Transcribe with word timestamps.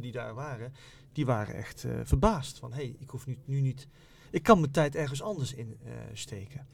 die 0.00 0.12
daar 0.12 0.34
waren, 0.34 0.72
die 1.12 1.26
waren 1.26 1.54
echt 1.54 1.84
uh, 1.84 1.92
verbaasd. 2.04 2.58
Van, 2.58 2.72
hé, 2.72 2.76
hey, 2.76 2.96
ik 2.98 3.10
hoef 3.10 3.26
nu, 3.26 3.38
nu 3.44 3.60
niet... 3.60 3.88
Ik 4.30 4.42
kan 4.42 4.60
mijn 4.60 4.72
tijd 4.72 4.94
ergens 4.94 5.22
anders 5.22 5.54
in 5.54 5.76
uh, 5.84 5.92
steken. 6.12 6.66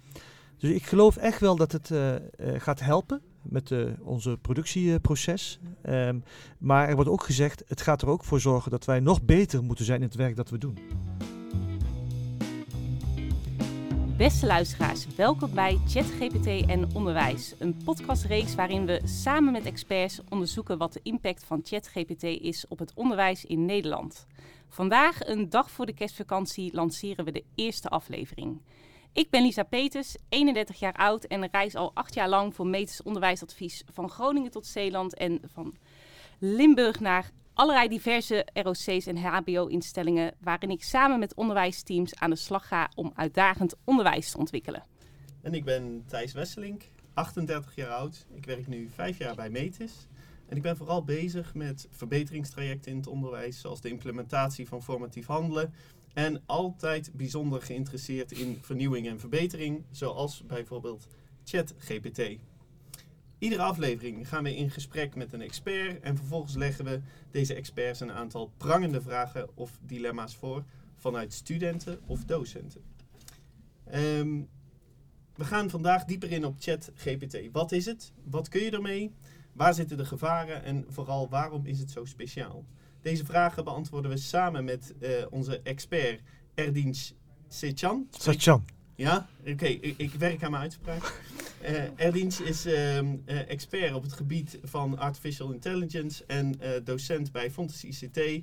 Dus 0.57 0.71
ik 0.71 0.87
geloof 0.87 1.17
echt 1.17 1.41
wel 1.41 1.57
dat 1.57 1.73
het 1.73 1.91
uh, 1.91 2.15
gaat 2.39 2.81
helpen 2.81 3.23
met 3.43 3.75
onze 4.01 4.39
productieproces. 4.41 5.61
Um, 5.89 6.25
maar 6.59 6.89
er 6.89 6.95
wordt 6.95 7.11
ook 7.11 7.25
gezegd, 7.25 7.63
het 7.67 7.81
gaat 7.81 8.03
er 8.03 8.09
ook 8.09 8.25
voor 8.25 8.41
zorgen 8.41 8.71
dat 8.71 8.85
wij 8.85 9.01
nog 9.01 9.23
beter 9.23 9.63
moeten 9.63 9.85
zijn 9.85 10.01
in 10.01 10.07
het 10.07 10.17
werk 10.17 10.37
dat 10.37 10.51
we 10.51 10.59
doen. 10.59 10.79
Beste 14.19 14.47
luisteraars, 14.47 15.07
welkom 15.07 15.55
bij 15.55 15.79
ChatGPT 15.87 16.47
en 16.67 16.95
Onderwijs, 16.95 17.55
een 17.59 17.77
podcastreeks 17.85 18.55
waarin 18.55 18.87
we 18.87 19.01
samen 19.05 19.53
met 19.53 19.65
experts 19.65 20.21
onderzoeken 20.29 20.79
wat 20.79 20.93
de 20.93 21.01
impact 21.03 21.45
van 21.45 21.61
ChatGPT 21.65 22.23
is 22.23 22.65
op 22.69 22.79
het 22.79 22.93
onderwijs 22.95 23.45
in 23.45 23.65
Nederland. 23.65 24.27
Vandaag, 24.69 25.27
een 25.27 25.49
dag 25.49 25.71
voor 25.71 25.87
de 25.87 25.95
kerstvakantie, 25.95 26.75
lanceren 26.75 27.25
we 27.25 27.33
de 27.33 27.45
eerste 27.55 27.89
aflevering. 27.89 28.61
Ik 29.13 29.31
ben 29.31 29.43
Lisa 29.43 29.63
Peters, 29.63 30.17
31 30.29 30.79
jaar 30.79 30.95
oud 30.95 31.25
en 31.25 31.51
reis 31.51 31.75
al 31.75 31.91
acht 31.95 32.15
jaar 32.15 32.29
lang 32.29 32.55
voor 32.55 32.67
medisch 32.67 33.03
onderwijsadvies 33.03 33.85
van 33.93 34.11
Groningen 34.11 34.51
tot 34.51 34.67
Zeeland 34.67 35.15
en 35.15 35.41
van 35.53 35.75
Limburg 36.39 37.01
naar 37.01 37.31
allerlei 37.59 37.89
diverse 37.89 38.47
ROC's 38.53 39.07
en 39.07 39.17
HBO-instellingen 39.17 40.35
waarin 40.41 40.71
ik 40.71 40.83
samen 40.83 41.19
met 41.19 41.35
onderwijsteams 41.35 42.15
aan 42.15 42.31
de 42.31 42.37
slag 42.37 42.69
ga 42.69 42.91
om 42.95 43.13
uitdagend 43.15 43.75
onderwijs 43.85 44.31
te 44.31 44.39
ontwikkelen. 44.39 44.83
En 45.43 45.55
ik 45.55 45.65
ben 45.65 46.05
Thijs 46.07 46.33
Wesselink, 46.33 46.83
38 47.15 47.75
jaar 47.75 47.91
oud. 47.91 48.27
Ik 48.35 48.45
werk 48.45 48.67
nu 48.67 48.89
vijf 48.95 49.19
jaar 49.19 49.35
bij 49.35 49.51
Metis. 49.51 50.07
En 50.49 50.57
ik 50.57 50.63
ben 50.63 50.77
vooral 50.77 51.05
bezig 51.05 51.55
met 51.55 51.89
verbeteringstrajecten 51.91 52.91
in 52.91 52.97
het 52.97 53.07
onderwijs, 53.07 53.61
zoals 53.61 53.81
de 53.81 53.89
implementatie 53.89 54.69
van 54.69 54.83
formatief 54.83 55.27
handelen. 55.27 55.73
En 56.15 56.43
altijd 56.47 57.11
bijzonder 57.13 57.63
geïnteresseerd 57.63 58.33
in 58.33 58.59
vernieuwing 58.61 59.07
en 59.09 59.21
verbetering, 59.21 59.85
zoals 59.91 60.43
bijvoorbeeld 60.47 61.07
ChatGPT. 61.45 62.39
Iedere 63.39 63.63
aflevering 63.63 64.29
gaan 64.29 64.43
we 64.43 64.57
in 64.57 64.71
gesprek 64.71 65.15
met 65.15 65.33
een 65.33 65.41
expert 65.41 66.01
en 66.01 66.17
vervolgens 66.17 66.55
leggen 66.55 66.85
we 66.85 67.01
deze 67.31 67.55
experts 67.55 68.01
een 68.01 68.13
aantal 68.13 68.53
prangende 68.57 69.01
vragen 69.01 69.49
of 69.55 69.79
dilemma's 69.83 70.37
voor 70.37 70.65
vanuit 70.97 71.33
studenten 71.33 72.01
of 72.07 72.25
docenten. 72.25 72.83
Um, 73.95 74.49
we 75.35 75.45
gaan 75.45 75.71
vandaag 75.71 76.05
dieper 76.05 76.33
in 76.33 76.45
op 76.45 76.57
ChatGPT. 76.59 77.39
Wat 77.53 77.73
is 77.73 77.87
het? 77.87 78.13
Wat 78.25 78.49
kun 78.49 78.63
je 78.63 78.71
ermee? 78.71 79.15
Waar 79.53 79.75
zitten 79.75 79.97
de 79.97 80.05
gevaren 80.05 80.63
en 80.63 80.85
vooral 80.89 81.29
waarom 81.29 81.67
is 81.67 81.79
het 81.79 81.91
zo 81.91 82.05
speciaal? 82.05 82.65
Deze 83.01 83.25
vragen 83.25 83.65
beantwoorden 83.65 84.11
we 84.11 84.17
samen 84.17 84.65
met 84.65 84.95
uh, 85.01 85.11
onze 85.31 85.61
expert 85.63 86.21
Erdinç 86.55 87.13
Sechan. 87.49 88.07
Sechan. 88.11 88.65
Ja, 88.99 89.27
oké, 89.47 89.67
ik, 89.67 89.95
ik, 89.97 90.13
werk 90.13 90.43
aan 90.43 90.51
mijn 90.51 90.63
uitspraak. 90.63 91.21
Uh, 91.63 91.83
Erdinç 91.97 92.41
is 92.41 92.67
uh, 92.67 92.99
expert 93.27 93.95
op 93.95 94.03
het 94.03 94.13
gebied 94.13 94.59
van 94.63 94.99
artificial 94.99 95.53
intelligence 95.53 96.25
en 96.27 96.55
docent 96.85 97.33
bij 97.33 97.51
Fontes 97.51 97.85
ICT. 97.85 98.17
Um, 98.19 98.43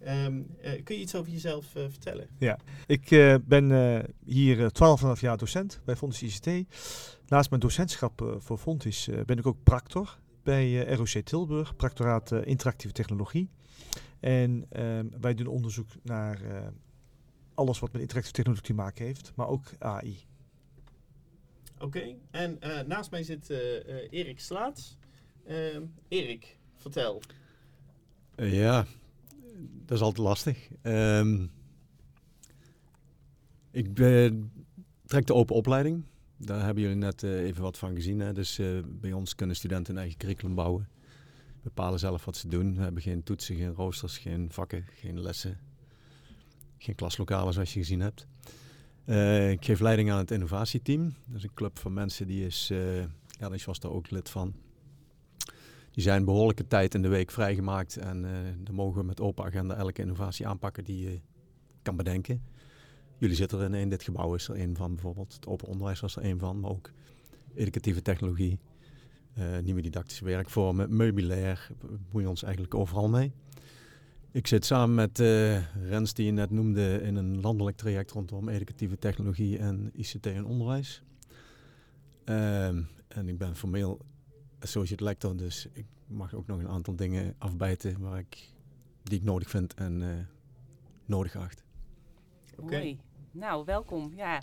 ehm, 0.00 0.82
kun 0.82 0.94
je 0.94 1.00
iets 1.00 1.14
over 1.14 1.32
jezelf 1.32 1.66
vertellen? 1.70 2.28
Ja, 2.38 2.58
ik 2.86 3.38
ben 3.44 4.04
hier 4.24 4.70
12,5 5.16 5.20
jaar 5.20 5.36
docent 5.36 5.80
bij 5.84 5.96
Fontes 5.96 6.22
ICT. 6.22 6.46
Naast 7.26 7.50
mijn 7.50 7.62
docentschap 7.62 8.36
voor 8.38 8.58
Fontes 8.58 9.08
ben 9.26 9.38
ik 9.38 9.46
ook 9.46 9.62
practor 9.62 10.18
bij 10.42 10.94
ROC 10.94 11.08
Tilburg, 11.08 11.76
practoraat 11.76 12.32
interactieve 12.32 12.94
technologie. 12.94 13.48
En 14.20 14.66
ehm, 14.68 15.06
wij 15.20 15.34
doen 15.34 15.46
onderzoek 15.46 15.88
naar 16.02 16.40
alles 17.56 17.78
wat 17.78 17.92
met 17.92 18.00
interactieve 18.00 18.36
technologie 18.36 18.66
te 18.66 18.74
maken 18.74 19.04
heeft, 19.04 19.32
maar 19.34 19.48
ook 19.48 19.72
AI. 19.78 20.24
Oké, 21.78 22.14
en 22.30 22.58
uh, 22.64 22.80
naast 22.80 23.10
mij 23.10 23.22
zit 23.22 23.50
uh, 23.50 23.58
uh, 23.58 23.94
Erik 24.10 24.40
Slaats. 24.40 24.98
Ehm, 25.46 25.82
Erik, 26.08 26.58
vertel. 26.74 27.22
ja, 28.36 28.86
dat 29.84 29.96
is 29.96 30.02
altijd 30.02 30.26
lastig. 30.26 30.68
Um, 30.82 31.50
ik 33.70 33.94
ben, 33.94 34.52
trek 35.04 35.26
de 35.26 35.34
open 35.34 35.54
opleiding. 35.54 36.04
Daar 36.36 36.64
hebben 36.64 36.82
jullie 36.82 36.98
net 36.98 37.22
even 37.22 37.62
wat 37.62 37.78
van 37.78 37.94
gezien. 37.94 38.20
Hè? 38.20 38.32
Dus 38.32 38.60
bij 38.84 39.12
ons 39.12 39.34
kunnen 39.34 39.56
studenten 39.56 39.94
een 39.94 40.00
eigen 40.00 40.18
curriculum 40.18 40.54
bouwen. 40.54 40.88
Bepalen 41.62 41.98
zelf 41.98 42.24
wat 42.24 42.36
ze 42.36 42.48
doen. 42.48 42.74
We 42.76 42.82
hebben 42.82 43.02
geen 43.02 43.22
toetsen, 43.22 43.56
geen 43.56 43.74
roosters, 43.74 44.18
geen 44.18 44.52
vakken, 44.52 44.84
geen 44.94 45.20
lessen. 45.20 45.65
Geen 46.78 46.94
klaslokalen 46.94 47.52
zoals 47.52 47.72
je 47.72 47.80
gezien 47.80 48.00
hebt. 48.00 48.26
Uh, 49.06 49.50
ik 49.50 49.64
geef 49.64 49.80
leiding 49.80 50.10
aan 50.10 50.18
het 50.18 50.30
innovatieteam. 50.30 51.14
Dat 51.26 51.36
is 51.36 51.42
een 51.42 51.54
club 51.54 51.78
van 51.78 51.92
mensen 51.92 52.26
die 52.26 52.46
is, 52.46 52.70
uh, 52.72 52.98
ja, 53.38 53.50
was 53.64 53.80
daar 53.80 53.90
ook 53.90 54.10
lid 54.10 54.30
van. 54.30 54.54
Die 55.90 56.02
zijn 56.02 56.24
behoorlijke 56.24 56.66
tijd 56.66 56.94
in 56.94 57.02
de 57.02 57.08
week 57.08 57.30
vrijgemaakt 57.30 57.96
en 57.96 58.24
uh, 58.24 58.70
mogen 58.72 59.00
we 59.00 59.06
met 59.06 59.20
open 59.20 59.44
agenda 59.44 59.74
elke 59.74 60.02
innovatie 60.02 60.46
aanpakken 60.46 60.84
die 60.84 61.10
je 61.10 61.20
kan 61.82 61.96
bedenken. 61.96 62.42
Jullie 63.18 63.36
zitten 63.36 63.60
er 63.60 63.74
in, 63.74 63.88
dit 63.88 64.02
gebouw 64.02 64.34
is 64.34 64.48
er 64.48 64.60
een 64.60 64.76
van 64.76 64.94
bijvoorbeeld. 64.94 65.32
Het 65.32 65.46
open 65.46 65.68
onderwijs 65.68 66.00
was 66.00 66.16
er 66.16 66.24
een 66.24 66.38
van, 66.38 66.60
maar 66.60 66.70
ook 66.70 66.90
educatieve 67.54 68.02
technologie, 68.02 68.58
nieuwe 69.62 69.80
didactische 69.80 70.24
werkvormen, 70.24 70.96
meubilair, 70.96 71.70
bemoeien 71.80 72.28
ons 72.28 72.42
eigenlijk 72.42 72.74
overal 72.74 73.08
mee. 73.08 73.32
Ik 74.36 74.46
zit 74.46 74.64
samen 74.64 74.94
met 74.94 75.18
uh, 75.18 75.74
Rens, 75.88 76.14
die 76.14 76.26
je 76.26 76.32
net 76.32 76.50
noemde, 76.50 77.00
in 77.02 77.16
een 77.16 77.40
landelijk 77.40 77.76
traject 77.76 78.10
rondom 78.10 78.48
educatieve 78.48 78.98
technologie 78.98 79.58
en 79.58 79.90
ICT 79.94 80.26
en 80.26 80.44
onderwijs. 80.44 81.02
Ehm, 82.24 82.82
en 83.08 83.28
ik 83.28 83.38
ben 83.38 83.56
formeel 83.56 84.00
associate 84.60 85.04
lector, 85.04 85.36
dus 85.36 85.68
ik 85.72 85.86
mag 86.06 86.34
ook 86.34 86.46
nog 86.46 86.58
een 86.58 86.68
aantal 86.68 86.96
dingen 86.96 87.34
afbijten 87.38 88.00
waar 88.00 88.18
ik, 88.18 88.52
die 89.02 89.18
ik 89.18 89.24
nodig 89.24 89.50
vind 89.50 89.74
en 89.74 90.00
uh, 90.00 90.08
nodig 91.04 91.36
acht. 91.36 91.62
Oké. 92.56 92.96
Nou, 93.30 93.64
welkom. 93.64 94.12
Ja. 94.16 94.42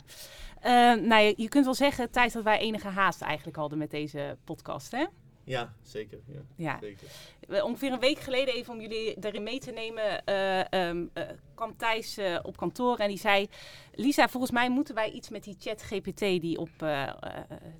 Uh, 0.64 1.06
nou, 1.08 1.22
je, 1.22 1.34
je, 1.36 1.48
kunt 1.48 1.64
wel 1.64 1.74
zeggen, 1.74 2.10
tijd 2.10 2.32
dat 2.32 2.44
wij 2.44 2.58
enige 2.58 2.88
haast 2.88 3.20
eigenlijk 3.20 3.56
hadden 3.56 3.78
met 3.78 3.90
deze 3.90 4.36
podcast, 4.44 4.90
hè? 4.90 5.06
Ja, 5.44 5.74
zeker. 5.82 6.18
Ja, 6.26 6.40
ja. 6.56 6.78
Zeker. 6.80 7.64
Ongeveer 7.64 7.92
een 7.92 8.00
week 8.00 8.18
geleden, 8.18 8.54
even 8.54 8.72
om 8.72 8.80
jullie 8.80 9.20
daarin 9.20 9.42
mee 9.42 9.58
te 9.58 9.70
nemen, 9.70 10.22
uh, 10.28 10.88
um, 10.88 11.10
uh, 11.14 11.24
kwam 11.54 11.76
Thijs 11.76 12.18
uh, 12.18 12.38
op 12.42 12.56
kantoor 12.56 12.96
en 12.96 13.08
die 13.08 13.18
zei... 13.18 13.48
Lisa, 13.94 14.28
volgens 14.28 14.52
mij 14.52 14.70
moeten 14.70 14.94
wij 14.94 15.10
iets 15.10 15.28
met 15.28 15.44
die 15.44 15.56
chat 15.58 15.82
GPT 15.82 16.18
die, 16.18 16.58
op, 16.58 16.70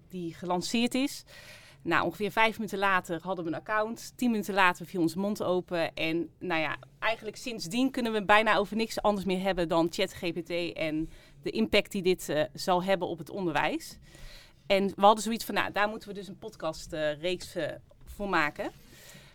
die 0.08 0.34
gelanceerd 0.34 0.94
is. 0.94 1.25
Nou, 1.82 2.04
ongeveer 2.04 2.30
vijf 2.30 2.56
minuten 2.56 2.78
later 2.78 3.20
hadden 3.22 3.44
we 3.44 3.50
een 3.50 3.56
account. 3.56 4.12
Tien 4.16 4.31
minuten 4.31 4.54
later 4.54 4.86
viel 4.86 5.00
onze 5.00 5.19
mond 5.19 5.42
open. 5.42 5.94
En 5.94 6.31
nou 6.38 6.60
ja, 6.60 6.76
eigenlijk 6.98 7.36
sindsdien 7.36 7.91
kunnen 7.91 8.12
we 8.12 8.25
bijna 8.25 8.56
over 8.56 8.76
niks 8.76 9.02
anders 9.02 9.26
meer 9.26 9.42
hebben 9.42 9.69
dan 9.69 9.88
ChatGPT 9.91 10.72
en 10.72 11.10
de 11.42 11.50
impact 11.50 11.92
die 11.92 12.02
dit 12.02 12.46
zal 12.52 12.82
hebben 12.82 13.08
op 13.08 13.19
het 13.19 13.31
onderwijs. 13.31 13.98
En 14.66 14.86
we 14.86 15.00
hadden 15.00 15.25
zoiets 15.25 15.44
van, 15.44 15.54
nou, 15.54 15.72
daar 15.72 15.88
moeten 15.88 16.08
we 16.08 16.14
dus 16.14 16.28
een 16.28 16.38
podcastreeks 16.38 17.56
uh, 17.56 17.66
voor 18.04 18.28
maken. 18.28 18.70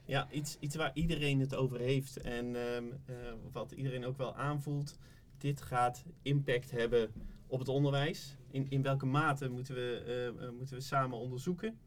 Ja, 0.06 0.28
iets, 0.31 0.57
iets 0.59 0.75
waar 0.75 0.91
iedereen 0.94 1.40
het 1.40 1.56
over 1.56 1.79
heeft 1.79 2.17
en 2.17 2.56
ehm, 2.56 2.84
eh, 3.06 3.16
wat 3.51 3.72
iedereen 3.72 4.06
ook 4.06 4.17
wel 4.17 4.35
aanvoelt. 4.35 4.97
Dit 5.38 5.62
gaat 5.62 6.03
impact 6.22 6.72
hebben 6.72 7.12
op 7.47 7.59
het 7.59 7.67
onderwijs. 7.67 8.35
In, 8.51 8.66
in 8.69 8.81
welke 8.81 9.06
mate 9.06 9.50
moeten 9.50 9.75
we, 9.75 10.51
moeten 10.57 10.75
we 10.75 10.81
samen 10.81 11.17
onderzoeken. 11.17 11.78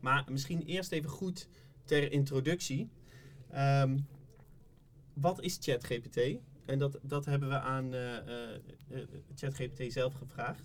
Maar 0.00 0.24
misschien 0.28 0.62
eerst 0.62 0.92
even 0.92 1.10
goed 1.10 1.48
ter 1.84 2.12
introductie. 2.12 2.90
Um, 3.54 4.06
wat 5.14 5.40
is 5.40 5.58
ChatGPT? 5.60 6.20
En 6.64 6.78
dat, 6.78 6.98
dat 7.02 7.24
hebben 7.24 7.48
we 7.48 7.58
aan 7.58 7.92
ChatGPT 9.34 9.92
zelf 9.92 10.14
gevraagd. 10.14 10.64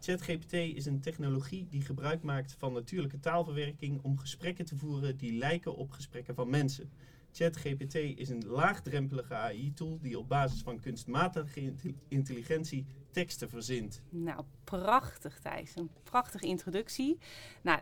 ChatGPT 0.00 0.52
is 0.52 0.86
een 0.86 1.00
technologie 1.00 1.66
die 1.68 1.82
gebruik 1.82 2.22
maakt 2.22 2.54
van 2.58 2.72
natuurlijke 2.72 3.20
taalverwerking 3.20 4.02
om 4.02 4.18
gesprekken 4.18 4.64
te 4.64 4.76
voeren 4.76 5.16
die 5.16 5.32
lijken 5.32 5.76
op 5.76 5.90
gesprekken 5.90 6.34
van 6.34 6.50
mensen. 6.50 6.90
ChatGPT 7.32 7.94
is 7.94 8.28
een 8.28 8.44
laagdrempelige 8.46 9.34
AI-tool 9.34 9.98
die 10.00 10.18
op 10.18 10.28
basis 10.28 10.62
van 10.62 10.80
kunstmatige 10.80 11.72
intelligentie 12.08 12.86
teksten 13.10 13.48
verzint. 13.48 14.02
Nou, 14.08 14.44
prachtig, 14.78 15.38
Thijs. 15.38 15.72
Een 15.76 15.90
prachtige 16.04 16.46
introductie. 16.46 17.18
Nou, 17.62 17.80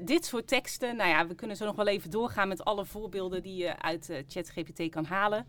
dit 0.00 0.24
soort 0.24 0.48
teksten, 0.48 0.96
nou 0.96 1.10
ja, 1.10 1.26
we 1.26 1.34
kunnen 1.34 1.56
zo 1.56 1.64
nog 1.64 1.76
wel 1.76 1.86
even 1.86 2.10
doorgaan 2.10 2.48
met 2.48 2.64
alle 2.64 2.84
voorbeelden 2.84 3.42
die 3.42 3.56
je 3.56 3.78
uit 3.78 4.10
uh, 4.10 4.16
ChatGPT 4.28 4.88
kan 4.90 5.04
halen. 5.04 5.46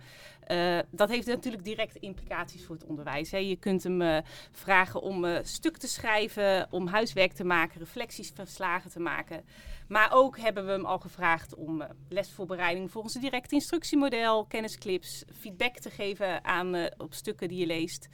Uh, 0.48 0.80
dat 0.90 1.10
heeft 1.10 1.28
natuurlijk 1.28 1.64
direct 1.64 1.96
implicaties 1.96 2.66
voor 2.66 2.76
het 2.76 2.86
onderwijs. 2.86 3.32
Hè. 3.32 3.38
Je 3.38 3.56
kunt 3.56 3.84
hem 3.84 4.02
uh, 4.02 4.18
vragen 4.52 5.02
om 5.02 5.26
stuk 5.44 5.78
te 5.78 5.88
schrijven, 5.88 6.68
om 6.70 6.88
huiswerk 6.88 7.34
te 7.34 7.44
maken, 7.44 7.80
reflectiesverslagen 7.80 8.92
te 8.92 9.00
maken. 9.00 9.46
Maar 9.88 10.10
ook 10.14 10.38
hebben 10.38 10.66
we 10.66 10.72
hem 10.72 10.86
al 10.86 11.00
gevraagd 11.00 11.56
om 11.56 11.84
lesvoorbereiding 12.10 12.92
volgens 12.92 13.16
een 13.16 13.22
direct 13.22 13.52
instructiemodel, 13.52 14.46
kennisclips, 14.46 15.24
feedback 15.40 15.78
te 15.78 15.90
geven 15.90 16.46
aan 16.46 16.90
op 16.98 17.14
stukken 17.14 17.48
die 17.48 17.60
je 17.60 17.66
leest. 17.66 18.08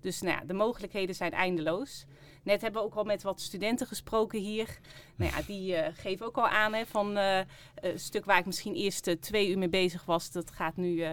Dus 0.00 0.20
nou 0.20 0.34
ja, 0.34 0.44
de 0.44 0.52
mogelijkheden 0.52 1.14
zijn 1.14 1.32
eindeloos. 1.32 2.06
Net 2.42 2.60
hebben 2.60 2.80
we 2.80 2.86
ook 2.86 2.94
al 2.94 3.04
met 3.04 3.22
wat 3.22 3.40
studenten 3.40 3.86
gesproken 3.86 4.40
hier. 4.40 4.78
Nou 5.16 5.30
ja, 5.30 5.42
die 5.46 5.72
uh, 5.72 5.86
geven 5.92 6.26
ook 6.26 6.36
al 6.36 6.48
aan 6.48 6.74
hè, 6.74 6.86
van 6.86 7.16
een 7.16 7.46
stuk 7.94 8.24
waar 8.24 8.38
ik 8.38 8.46
misschien 8.46 8.74
eerst 8.74 9.06
uh, 9.06 9.14
twee 9.14 9.48
uur 9.48 9.58
mee 9.58 9.68
bezig 9.68 10.04
was. 10.04 10.30
Dat 10.30 10.50
gaat 10.50 10.76
nu 10.76 11.04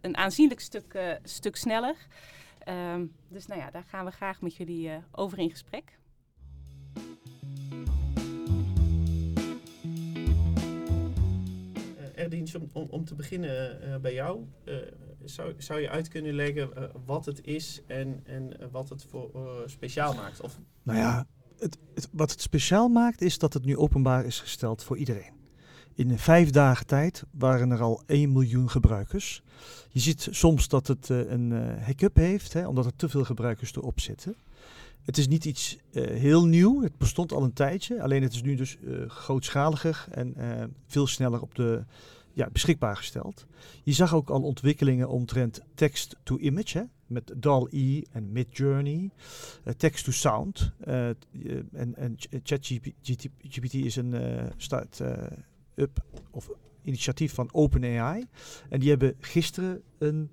een 0.00 0.16
aanzienlijk 0.16 0.60
stuk, 0.60 1.18
stuk 1.22 1.56
sneller. 1.56 1.96
Um, 2.94 3.12
dus 3.28 3.46
nou 3.46 3.60
ja, 3.60 3.70
daar 3.70 3.84
gaan 3.84 4.04
we 4.04 4.10
graag 4.10 4.40
met 4.40 4.56
jullie 4.56 4.90
over 5.12 5.38
in 5.38 5.50
gesprek. 5.50 5.98
Erdien, 12.14 12.48
om, 12.72 12.86
om, 12.90 13.04
te 13.04 13.14
beginnen 13.14 14.00
bij 14.02 14.14
jou 14.14 14.46
zou, 15.24 15.54
zou 15.58 15.80
je 15.80 15.90
uit 15.90 16.08
kunnen 16.08 16.34
leggen 16.34 16.70
uh, 16.76 16.84
wat 17.04 17.26
het 17.26 17.46
is 17.46 17.82
en, 17.86 18.20
en 18.24 18.60
eh, 18.60 18.66
wat 18.70 18.88
het 18.88 19.04
voor 19.10 19.30
uh, 19.36 19.42
speciaal 19.66 20.14
maakt? 20.14 20.40
Of... 20.40 20.58
Nou 20.82 20.98
ja, 20.98 21.26
het, 21.58 21.78
wat 22.12 22.30
het 22.30 22.40
speciaal 22.40 22.88
maakt 22.88 23.20
is 23.20 23.38
dat 23.38 23.54
het 23.54 23.64
nu 23.64 23.76
openbaar 23.76 24.24
is 24.24 24.40
gesteld 24.40 24.84
voor 24.84 24.96
iedereen. 24.96 25.36
In 25.94 26.18
vijf 26.18 26.50
dagen 26.50 26.86
tijd 26.86 27.24
waren 27.30 27.70
er 27.70 27.82
al 27.82 28.02
1 28.06 28.32
miljoen 28.32 28.70
gebruikers. 28.70 29.42
Je 29.90 30.00
ziet 30.00 30.28
soms 30.30 30.68
dat 30.68 30.86
het 30.86 31.08
uh, 31.08 31.30
een 31.30 31.78
hiccup 31.84 32.16
heeft, 32.16 32.52
hè, 32.52 32.66
omdat 32.66 32.84
er 32.84 32.96
te 32.96 33.08
veel 33.08 33.24
gebruikers 33.24 33.74
erop 33.76 34.00
zitten. 34.00 34.36
Het 35.02 35.18
is 35.18 35.28
niet 35.28 35.44
iets 35.44 35.78
heel 35.92 36.46
nieuw, 36.46 36.82
het 36.82 36.98
bestond 36.98 37.32
al 37.32 37.42
een 37.42 37.52
tijdje. 37.52 38.02
Alleen 38.02 38.22
het 38.22 38.32
is 38.32 38.42
nu 38.42 38.54
dus 38.54 38.76
grootschaliger 39.06 40.06
en 40.10 40.34
veel 40.86 41.06
sneller 41.06 41.42
op 41.42 41.54
de 41.54 41.84
ja, 42.38 42.50
beschikbaar 42.52 42.96
gesteld. 42.96 43.46
Je 43.82 43.92
zag 43.92 44.14
ook 44.14 44.30
al 44.30 44.42
ontwikkelingen 44.42 45.08
omtrent 45.08 45.60
text-to-image, 45.74 46.88
met 47.06 47.32
DAL-E 47.36 48.02
en 48.12 48.32
Midjourney, 48.32 49.10
uh, 49.64 49.72
text-to-sound. 49.72 50.72
Uh, 50.88 51.08
en 51.72 51.94
en 51.96 52.16
ChatGPT 52.42 53.74
is 53.74 53.96
een 53.96 54.14
start-up 54.56 56.04
of 56.30 56.50
initiatief 56.82 57.34
van 57.34 57.48
OpenAI. 57.52 58.26
En 58.68 58.80
die 58.80 58.88
hebben 58.88 59.14
gisteren 59.20 59.82
een 59.98 60.30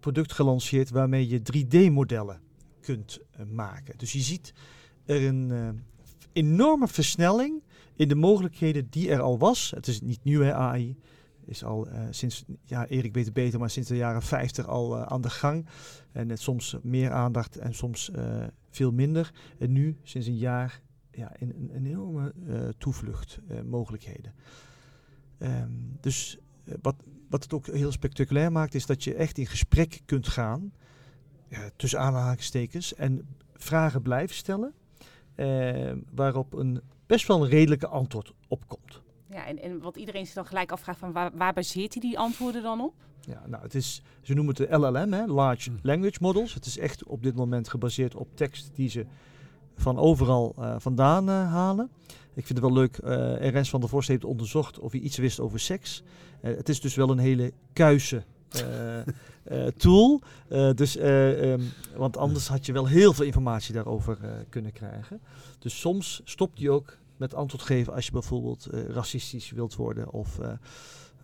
product 0.00 0.32
gelanceerd 0.32 0.90
waarmee 0.90 1.28
je 1.28 1.40
3D-modellen 1.40 2.40
kunt 2.80 3.20
maken. 3.52 3.98
Dus 3.98 4.12
je 4.12 4.20
ziet 4.20 4.52
er 5.04 5.24
een 5.26 5.82
enorme 6.32 6.88
versnelling 6.88 7.62
in 7.96 8.08
de 8.08 8.14
mogelijkheden 8.14 8.86
die 8.90 9.10
er 9.10 9.20
al 9.20 9.38
was. 9.38 9.72
Het 9.74 9.86
is 9.86 10.00
niet 10.00 10.24
nieuw, 10.24 10.40
hè, 10.40 10.54
AI. 10.54 10.96
Is 11.46 11.64
al 11.64 11.88
uh, 11.88 12.00
sinds, 12.10 12.44
ja, 12.64 12.86
Erik 12.86 13.14
weet 13.14 13.24
het 13.24 13.34
beter, 13.34 13.58
maar 13.58 13.70
sinds 13.70 13.88
de 13.88 13.96
jaren 13.96 14.22
50 14.22 14.66
al 14.66 14.96
uh, 14.96 15.02
aan 15.02 15.20
de 15.20 15.30
gang. 15.30 15.66
En 16.12 16.28
het 16.28 16.40
soms 16.40 16.76
meer 16.82 17.10
aandacht 17.10 17.56
en 17.56 17.74
soms 17.74 18.10
veel 18.70 18.92
minder. 18.92 19.32
En 19.58 19.72
nu, 19.72 19.96
sinds 20.02 20.26
een 20.26 20.36
jaar, 20.36 20.80
ja, 21.10 21.32
een, 21.38 21.52
een, 21.56 21.70
een 21.74 21.86
enorme 21.86 22.34
toevlucht 22.78 23.38
mogelijkheden. 23.64 24.34
Um, 25.38 25.96
dus 26.00 26.38
wat, 26.82 26.96
wat 27.28 27.42
het 27.42 27.52
ook 27.52 27.66
heel 27.66 27.92
spectaculair 27.92 28.52
maakt, 28.52 28.74
is 28.74 28.86
dat 28.86 29.04
je 29.04 29.14
echt 29.14 29.38
in 29.38 29.46
gesprek 29.46 30.00
kunt 30.04 30.28
gaan. 30.28 30.72
tussen 31.76 32.00
aanhalingstekens. 32.00 32.94
En 32.94 33.28
vragen 33.54 34.02
blijven 34.02 34.36
stellen. 34.36 34.74
waarop 36.10 36.52
een 36.52 36.80
best 37.06 37.26
wel 37.26 37.42
een 37.42 37.50
redelijke 37.50 37.86
antwoord 37.86 38.32
op 38.48 38.68
komt. 38.68 39.02
Ja, 39.30 39.46
en, 39.46 39.62
en 39.62 39.80
wat 39.80 39.96
iedereen 39.96 40.24
zich 40.24 40.34
dan 40.34 40.46
gelijk 40.46 40.72
afvraagt 40.72 40.98
van 40.98 41.12
waar, 41.12 41.30
waar 41.34 41.52
baseert 41.52 41.92
hij 41.92 42.02
die 42.02 42.18
antwoorden 42.18 42.62
dan 42.62 42.80
op? 42.80 42.94
Ja, 43.20 43.42
nou, 43.46 43.62
het 43.62 43.74
is, 43.74 44.02
ze 44.22 44.34
noemen 44.34 44.54
het 44.54 44.70
de 44.70 44.78
LLM, 44.78 45.12
hè, 45.12 45.26
Large 45.26 45.70
hmm. 45.70 45.78
Language 45.82 46.18
Models. 46.20 46.54
Het 46.54 46.66
is 46.66 46.78
echt 46.78 47.04
op 47.04 47.22
dit 47.22 47.34
moment 47.34 47.68
gebaseerd 47.68 48.14
op 48.14 48.28
tekst 48.34 48.70
die 48.74 48.88
ze 48.88 49.06
van 49.76 49.98
overal 49.98 50.54
uh, 50.58 50.74
vandaan 50.78 51.28
uh, 51.28 51.52
halen. 51.52 51.90
Ik 52.34 52.46
vind 52.46 52.58
het 52.58 52.60
wel 52.60 52.72
leuk, 52.72 52.98
uh, 53.04 53.64
van 53.64 53.80
der 53.80 53.88
Vorst 53.88 54.08
heeft 54.08 54.24
onderzocht 54.24 54.78
of 54.78 54.92
hij 54.92 55.00
iets 55.00 55.16
wist 55.16 55.40
over 55.40 55.60
seks. 55.60 56.02
het 56.40 56.68
is 56.68 56.80
dus 56.80 56.94
wel 56.94 57.10
een 57.10 57.18
hele 57.18 57.52
kuise 57.72 58.24
tool. 59.76 60.22
dus, 60.74 60.98
um, 60.98 61.72
want 61.96 62.16
anders 62.16 62.48
had 62.48 62.66
je 62.66 62.72
wel 62.72 62.86
heel 62.86 63.12
veel 63.12 63.24
informatie 63.24 63.74
daarover 63.74 64.18
kunnen 64.48 64.72
krijgen. 64.72 65.20
Dus 65.58 65.80
soms 65.80 66.20
stopt 66.24 66.58
hij 66.58 66.68
ook 66.68 66.98
met 67.16 67.34
antwoord 67.34 67.62
geven 67.62 67.92
als 67.92 68.06
je 68.06 68.12
bijvoorbeeld 68.12 68.68
uh, 68.74 68.88
racistisch 68.88 69.50
wilt 69.50 69.74
worden 69.74 70.10
of 70.10 70.38
uh, 70.38 70.52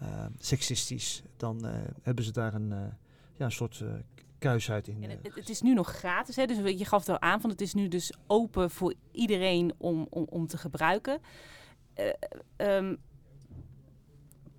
uh, 0.02 0.08
seksistisch. 0.38 1.22
Dan 1.36 1.64
hebben 2.02 2.24
ze 2.24 2.32
daar 2.32 2.54
een, 2.54 2.68
ja, 3.36 3.44
een 3.44 3.52
soort 3.52 3.84
kuisheid 4.38 4.88
in. 4.88 5.02
Het, 5.02 5.34
het, 5.34 5.48
is 5.48 5.60
nu 5.60 5.74
nog 5.74 5.88
gratis, 5.88 6.36
hè? 6.36 6.46
dus 6.46 6.78
je 6.78 6.84
gaf 6.84 7.00
het 7.00 7.08
al 7.08 7.20
aan 7.20 7.40
van 7.40 7.50
het 7.50 7.60
is 7.60 7.74
nu 7.74 7.88
dus 7.88 8.12
open 8.26 8.70
voor 8.70 8.94
iedereen 9.12 9.72
om, 9.76 10.06
om, 10.10 10.26
om 10.30 10.46
te 10.46 10.58
gebruiken. 10.58 11.18
Um, 12.56 12.98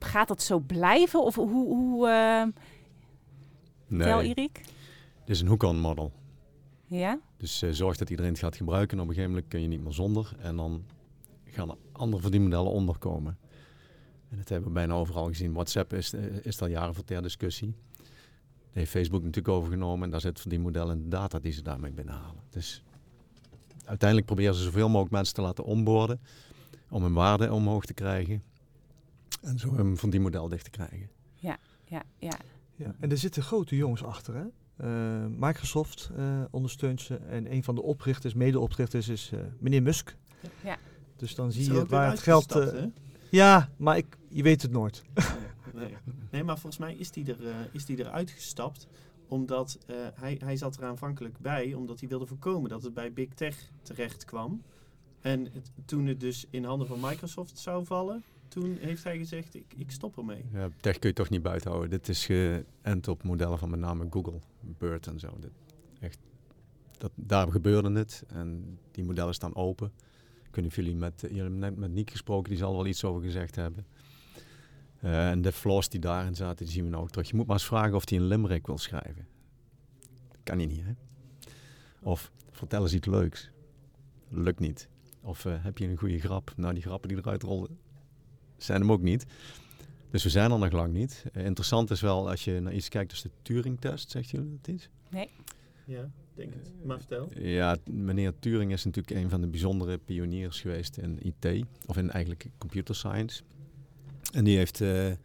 gaat 0.03 0.27
dat 0.27 0.42
zo 0.42 0.59
blijven 0.59 1.24
of 1.24 1.36
hoe... 1.36 1.50
hoe 1.50 2.53
nee. 3.88 4.07
Tel 4.07 4.21
Erik? 4.21 4.53
Dit 5.25 5.36
is 5.36 5.42
een 5.42 5.48
hook-on 5.48 5.80
model. 5.80 6.12
Ja? 6.88 7.19
Dus 7.38 7.63
uh, 7.63 7.71
zorg 7.71 7.98
dat 7.98 8.09
iedereen 8.09 8.31
het 8.31 8.39
gaat 8.39 8.56
gebruiken. 8.56 8.98
En 8.98 9.03
op 9.03 9.09
een 9.09 9.15
gegeven 9.15 9.33
moment 9.36 9.51
kun 9.51 9.62
je 9.62 9.68
niet 9.68 9.83
meer 9.83 9.94
zonder. 9.94 10.31
En 10.39 10.56
dan 10.56 10.83
gaan 11.44 11.69
er 11.69 11.75
andere 11.92 12.21
verdienmodellen 12.21 12.71
onderkomen. 12.71 13.38
En 14.30 14.38
dat 14.38 14.50
hebben 14.50 14.68
we 14.68 14.74
bijna 14.74 14.94
overal 14.94 15.27
gezien. 15.27 15.53
WhatsApp 15.53 15.94
is, 15.94 16.13
uh, 16.13 16.21
is 16.42 16.62
al 16.62 16.68
jaren 16.68 16.95
voor 16.95 17.04
ter 17.04 17.21
discussie. 17.21 17.75
Dat 17.97 18.74
heeft 18.80 18.92
Facebook 18.92 19.21
natuurlijk 19.21 19.56
overgenomen. 19.56 20.04
En 20.04 20.09
daar 20.09 20.21
zit 20.21 20.39
verdienmodel 20.39 20.92
in 20.92 21.01
de 21.01 21.07
data 21.07 21.39
die 21.39 21.51
ze 21.51 21.62
daarmee 21.62 21.92
binnenhalen. 21.92 22.44
Dus 22.50 22.83
uiteindelijk 23.86 24.27
proberen 24.27 24.56
ze 24.56 24.63
zoveel 24.63 24.88
mogelijk 24.88 25.12
mensen 25.12 25.36
te 25.36 25.42
laten 25.42 25.63
onboorden. 25.63 26.19
Om 26.89 27.04
hun 27.04 27.13
waarde 27.13 27.54
omhoog 27.54 27.86
te 27.86 27.94
krijgen. 27.94 28.44
En 29.42 29.60
zo 29.60 29.74
een 29.74 29.98
verdienmodel 29.98 30.50
dicht 30.50 30.63
te 30.63 30.69
krijgen. 30.69 31.10
Ja, 31.36 31.57
ja, 31.86 32.04
ja. 32.18 32.38
ja. 32.75 32.95
En 33.00 33.12
er 33.12 33.18
zitten 33.18 33.44
grote 33.44 33.75
jongens 33.75 34.04
achter, 34.04 34.36
hè? 34.36 34.45
Uh, 34.83 35.25
Microsoft 35.30 36.12
uh, 36.18 36.42
ondersteunt 36.51 37.01
ze. 37.01 37.16
En 37.16 37.51
een 37.54 37.63
van 37.63 37.75
de 37.75 37.81
oprichters, 37.81 38.33
mede-oprichters, 38.33 39.07
is 39.07 39.31
uh, 39.33 39.39
meneer 39.60 39.81
Musk. 39.81 40.16
Ja. 40.63 40.78
Dus 41.16 41.36
dan 41.36 41.51
zie 41.51 41.74
je 41.74 41.86
waar 41.86 42.10
het 42.10 42.19
geld. 42.19 42.74
ja, 43.30 43.69
maar 43.78 43.98
ik, 43.98 44.18
je 44.30 44.44
weet 44.44 44.62
het 44.62 44.72
nooit. 44.72 45.04
nee. 45.74 45.95
nee, 46.31 46.44
maar 46.44 46.57
volgens 46.57 46.81
mij 46.81 46.95
is 46.95 47.12
die, 47.12 47.25
er, 47.25 47.69
is 47.72 47.86
die 47.86 48.00
eruit 48.00 48.31
gestapt. 48.31 48.88
Omdat 49.28 49.78
hij, 50.14 50.42
hij 50.44 50.56
zat 50.56 50.78
er 50.78 50.85
aanvankelijk 50.85 51.38
bij, 51.40 51.73
omdat 51.73 52.00
hij 52.00 52.09
wilde 52.09 52.26
voorkomen 52.26 52.69
dat 52.69 52.83
het 52.83 52.94
bij 52.94 53.14
Big 53.14 53.33
Tech 53.33 53.71
terecht 53.81 54.26
kwam. 54.26 54.61
En 55.19 55.47
het, 55.54 55.71
toen 55.85 56.06
het 56.06 56.19
dus 56.19 56.45
in 56.50 56.64
handen 56.64 56.88
van 56.88 57.00
Microsoft 57.00 57.59
zou 57.59 57.85
vallen, 57.85 58.23
toen 58.52 58.78
heeft 58.80 59.04
hij 59.04 59.18
gezegd, 59.18 59.56
ik, 59.56 59.74
ik 59.76 59.92
stop 59.92 60.18
ermee. 60.18 60.46
Ja, 60.54 60.70
tech 60.81 61.00
kun 61.00 61.10
je 61.10 61.16
toch 61.16 61.30
niet 61.30 61.42
buiten 61.42 61.70
houden. 61.70 61.90
Dit 61.90 62.10
is 62.10 62.26
geënt 62.26 63.08
op 63.08 63.24
modellen 63.24 63.58
van 63.58 63.70
met 63.70 63.80
name 63.80 64.08
Google, 64.10 64.40
Bird 64.60 65.08
en 65.08 65.20
zo. 65.20 65.38
Echt, 66.00 66.20
dat, 66.98 67.12
daar 67.16 67.52
gebeurde 67.52 67.92
het 67.92 68.24
en 68.28 68.80
die 68.92 69.04
modellen 69.04 69.34
staan 69.34 69.56
open. 69.56 69.92
Kunnen 70.50 70.72
jullie 70.72 70.96
met, 70.96 71.26
jullie 71.31 71.50
net 71.50 71.78
met 71.78 71.92
Nick 71.92 72.12
gesproken, 72.12 72.50
die 72.50 72.60
zal 72.60 72.76
wel 72.76 72.86
iets 72.86 73.04
over 73.04 73.22
gezegd 73.22 73.56
hebben. 73.56 73.86
Uh, 75.04 75.30
en 75.30 75.42
de 75.42 75.52
flaws 75.52 75.90
die 75.90 76.00
daarin 76.00 76.36
zaten, 76.36 76.66
die 76.66 76.74
zien 76.74 76.84
we 76.84 76.90
nou 76.90 77.04
ook 77.04 77.10
terug. 77.10 77.30
Je 77.30 77.36
moet 77.36 77.46
maar 77.46 77.56
eens 77.56 77.66
vragen 77.66 77.96
of 77.96 78.10
hij 78.10 78.18
een 78.18 78.28
limerick 78.28 78.68
wil 78.68 78.78
schrijven. 78.78 79.28
Kan 80.44 80.58
hij 80.58 80.66
niet, 80.68 80.84
hè? 80.84 80.94
Of 82.02 82.31
vertel 82.52 82.81
eens 82.81 82.94
iets 82.94 83.08
leuks. 83.08 83.52
Lukt 84.30 84.60
niet. 84.60 84.90
Of 85.22 85.46
uh, 85.46 85.54
heb 85.64 85.78
je 85.78 85.88
een 85.88 85.98
goede 85.98 86.20
grap? 86.20 86.54
Nou, 86.56 86.74
die 86.74 86.84
grappen 86.84 87.10
die 87.10 87.18
eruit 87.18 87.44
rollen, 87.44 87.78
zijn 88.63 88.81
hem 88.81 88.91
ook 88.91 89.01
niet. 89.01 89.25
Dus 90.09 90.23
we 90.23 90.30
zijn 90.30 90.51
er 90.51 90.59
nog 90.59 90.71
lang 90.71 90.94
niet. 90.94 91.25
Uh, 91.33 91.45
interessant 91.45 91.91
is 91.91 92.01
wel 92.01 92.30
als 92.30 92.44
je 92.44 92.59
naar 92.59 92.73
iets 92.73 92.89
kijkt 92.89 93.11
als 93.11 93.21
de 93.21 93.30
Turing-test, 93.41 94.11
zegt 94.11 94.30
jullie 94.30 94.57
dat 94.61 94.73
iets? 94.73 94.89
Nee. 95.09 95.30
Ja, 95.85 96.09
denk 96.33 96.53
het. 96.53 96.71
Maar 96.85 96.97
vertel. 96.97 97.30
Ja, 97.35 97.77
meneer 97.91 98.33
Turing 98.39 98.71
is 98.71 98.85
natuurlijk 98.85 99.15
een 99.23 99.30
van 99.30 99.41
de 99.41 99.47
bijzondere 99.47 99.97
pioniers 99.97 100.61
geweest 100.61 100.97
in 100.97 101.19
IT, 101.21 101.65
of 101.85 101.97
in 101.97 102.11
eigenlijk 102.11 102.45
computer 102.57 102.95
science. 102.95 103.41
En 104.33 104.44
die 104.44 104.57
heeft 104.57 104.80
uh, 104.80 105.07
uh, 105.09 105.15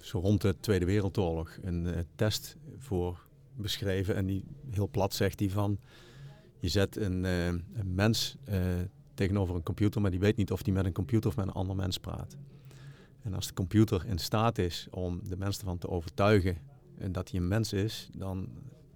zo 0.00 0.18
rond 0.18 0.40
de 0.40 0.54
Tweede 0.60 0.84
Wereldoorlog 0.84 1.58
een 1.62 2.06
test 2.14 2.56
voor 2.78 3.26
beschreven. 3.56 4.14
En 4.14 4.26
die 4.26 4.44
heel 4.70 4.88
plat 4.88 5.14
zegt 5.14 5.38
die 5.38 5.52
van, 5.52 5.78
Je 6.60 6.68
zet 6.68 6.96
een, 6.96 7.24
uh, 7.24 7.46
een 7.46 7.94
mens 7.94 8.36
uh, 8.48 8.56
tegenover 9.18 9.54
een 9.54 9.62
computer, 9.62 10.00
maar 10.00 10.10
die 10.10 10.20
weet 10.20 10.36
niet 10.36 10.52
of 10.52 10.62
die 10.62 10.72
met 10.72 10.84
een 10.84 10.92
computer 10.92 11.30
of 11.30 11.36
met 11.36 11.46
een 11.46 11.52
ander 11.52 11.76
mens 11.76 11.98
praat. 11.98 12.36
En 13.22 13.34
als 13.34 13.46
de 13.46 13.54
computer 13.54 14.06
in 14.06 14.18
staat 14.18 14.58
is 14.58 14.86
om 14.90 15.20
de 15.28 15.36
mens 15.36 15.58
ervan 15.58 15.78
te 15.78 15.88
overtuigen 15.88 16.58
en 16.98 17.12
dat 17.12 17.30
hij 17.30 17.40
een 17.40 17.48
mens 17.48 17.72
is, 17.72 18.08
dan 18.16 18.48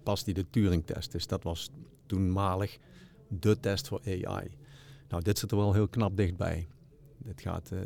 past 0.03 0.25
hij 0.25 0.35
de 0.35 0.51
Turing-test. 0.51 1.13
Dus 1.13 1.27
dat 1.27 1.43
was 1.43 1.71
toenmalig 2.07 2.79
de 3.29 3.61
test 3.61 3.89
voor 3.89 4.01
AI. 4.05 4.51
Nou, 5.09 5.23
dit 5.23 5.39
zit 5.39 5.51
er 5.51 5.57
wel 5.57 5.73
heel 5.73 5.89
knap 5.89 6.17
dichtbij. 6.17 6.67
Dit 7.19 7.41
gaat, 7.41 7.71
uh, 7.73 7.79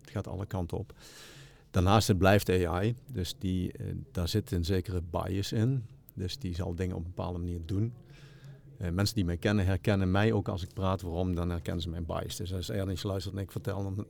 het 0.00 0.10
gaat 0.10 0.26
alle 0.28 0.46
kanten 0.46 0.78
op. 0.78 0.92
Daarnaast 1.70 2.08
het 2.08 2.18
blijft 2.18 2.48
AI, 2.48 2.94
dus 3.12 3.34
die, 3.38 3.78
uh, 3.78 3.94
daar 4.12 4.28
zit 4.28 4.50
een 4.50 4.64
zekere 4.64 5.02
bias 5.10 5.52
in. 5.52 5.84
Dus 6.14 6.38
die 6.38 6.54
zal 6.54 6.74
dingen 6.74 6.96
op 6.96 7.04
een 7.04 7.12
bepaalde 7.14 7.38
manier 7.38 7.60
doen. 7.64 7.92
Uh, 8.84 8.90
mensen 8.90 9.14
die 9.14 9.24
mij 9.24 9.36
kennen 9.36 9.66
herkennen 9.66 10.10
mij 10.10 10.32
ook 10.32 10.48
als 10.48 10.62
ik 10.62 10.72
praat. 10.72 11.02
Waarom? 11.02 11.34
Dan 11.34 11.50
herkennen 11.50 11.82
ze 11.82 11.90
mijn 11.90 12.06
bias. 12.06 12.36
Dus 12.36 12.54
als 12.54 12.70
Ernst 12.70 13.04
luistert 13.04 13.34
en 13.34 13.40
ik 13.40 13.50
vertel, 13.50 13.82
dan 13.82 14.06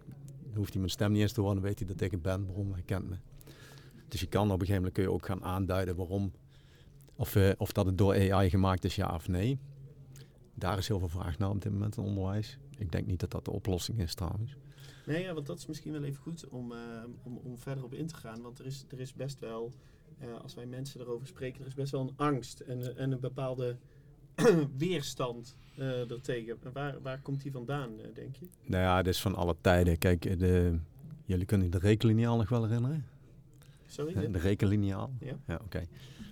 hoeft 0.55 0.71
hij 0.71 0.79
mijn 0.79 0.93
stem 0.93 1.13
niet 1.13 1.23
eens 1.23 1.33
te 1.33 1.41
horen. 1.41 1.57
Dan 1.57 1.65
weet 1.65 1.79
hij 1.79 1.89
dat 1.89 2.01
ik 2.01 2.11
het 2.11 2.23
ben. 2.23 2.47
Waarom? 2.47 2.73
Hij 2.73 3.01
me. 3.01 3.17
Dus 4.09 4.21
je 4.21 4.27
kan 4.27 4.45
op 4.45 4.51
een 4.53 4.67
gegeven 4.67 4.77
moment 4.77 4.95
kun 4.95 5.03
je 5.03 5.11
ook 5.11 5.27
gaan 5.27 5.45
aanduiden 5.45 5.97
waarom. 5.97 6.33
Of, 7.17 7.37
uh, 7.37 7.51
of 7.57 7.73
dat 7.73 7.87
het 7.87 7.99
door 7.99 8.33
AI 8.33 8.51
gemaakt 8.51 8.85
is, 8.85 8.95
ja 8.95 9.15
of 9.15 9.29
nee. 9.29 9.59
Daar 10.55 10.79
is 10.79 10.89
heel 10.89 10.99
veel 10.99 11.09
vraag 11.09 11.39
naar 11.39 11.51
op 11.51 11.63
dit 11.63 11.73
moment 11.73 11.97
in 11.97 12.03
onderwijs. 12.03 12.59
Ik 12.79 12.93
denk 12.93 13.07
niet 13.07 13.21
dat 13.21 13.31
dat 13.31 13.45
de 13.45 13.51
oplossing 13.51 14.01
is 14.01 14.15
trouwens. 14.15 14.57
Nee, 15.07 15.23
ja, 15.23 15.35
want 15.35 15.47
dat 15.47 15.59
is 15.59 15.67
misschien 15.67 15.93
wel 15.93 16.03
even 16.03 16.23
goed 16.23 16.49
om, 16.49 16.73
uh, 16.73 16.79
om, 17.23 17.37
om 17.37 17.59
verder 17.59 17.85
op 17.85 17.95
in 17.95 18.07
te 18.07 18.15
gaan. 18.15 18.43
Want 18.43 18.59
er 18.59 18.67
is, 18.67 18.85
er 18.89 19.01
is 19.01 19.15
best 19.15 19.41
wel, 19.41 19.73
als 20.43 20.55
wij 20.55 20.67
mensen 20.67 21.01
erover 21.01 21.27
spreken, 21.27 21.61
er 21.61 21.67
is 21.67 21.75
best 21.75 21.93
wel 21.93 22.01
een 22.01 22.17
angst 22.17 22.61
en, 22.61 22.97
en 22.97 23.13
een 23.13 23.21
bepaalde 23.21 23.77
weerstand 24.77 25.57
uh, 25.79 26.11
ertegen. 26.11 26.59
Waar, 26.73 27.01
waar 27.03 27.21
komt 27.21 27.43
die 27.43 27.53
vandaan, 27.53 27.91
denk 28.15 28.37
je? 28.37 28.47
Nou 28.65 28.83
ja, 28.83 28.97
het 28.97 29.07
is 29.07 29.21
van 29.21 29.35
alle 29.35 29.57
tijden. 29.61 29.99
Kijk, 29.99 30.39
de, 30.39 30.79
jullie 31.25 31.47
kunnen 31.47 31.71
de 31.71 31.79
rekenliniaal 31.79 32.37
nog 32.37 32.49
wel 32.49 32.65
herinneren? 32.65 33.05
Sorry? 33.87 34.15
De, 34.15 34.31
de 34.31 34.39
rekenliniaal? 34.39 35.11
Ja. 35.21 35.37
Ja, 35.47 35.61
oké. 35.65 35.87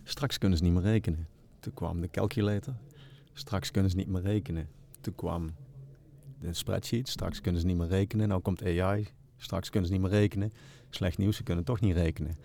Straks 0.05 0.39
kunnen 0.39 0.59
ze 0.59 0.65
niet 0.65 0.73
meer 0.73 0.83
rekenen. 0.83 1.29
Toen 1.61 1.75
kwam 1.75 2.01
de 2.01 2.11
calculator. 2.11 2.75
Straks 3.33 3.71
kunnen 3.71 3.91
ze 3.91 3.97
niet 3.97 4.09
meer 4.09 4.23
rekenen. 4.23 4.69
Toen 5.01 5.15
kwam 5.15 5.51
de 6.41 6.55
spreadsheet. 6.55 7.09
Straks 7.09 7.41
kunnen 7.41 7.61
ze 7.61 7.67
niet 7.67 7.77
meer 7.77 7.89
rekenen. 7.89 8.29
Nou 8.29 8.41
komt 8.41 8.63
AI. 8.65 9.09
Straks 9.37 9.71
kunnen 9.71 9.89
ze 9.89 9.95
niet 9.95 10.03
meer 10.03 10.13
rekenen. 10.13 10.53
Slecht 10.91 11.19
nieuws, 11.19 11.37
ze 11.37 11.43
kunnen 11.43 11.65
toch 11.65 11.81
niet 11.81 11.95
rekenen. 11.95 12.37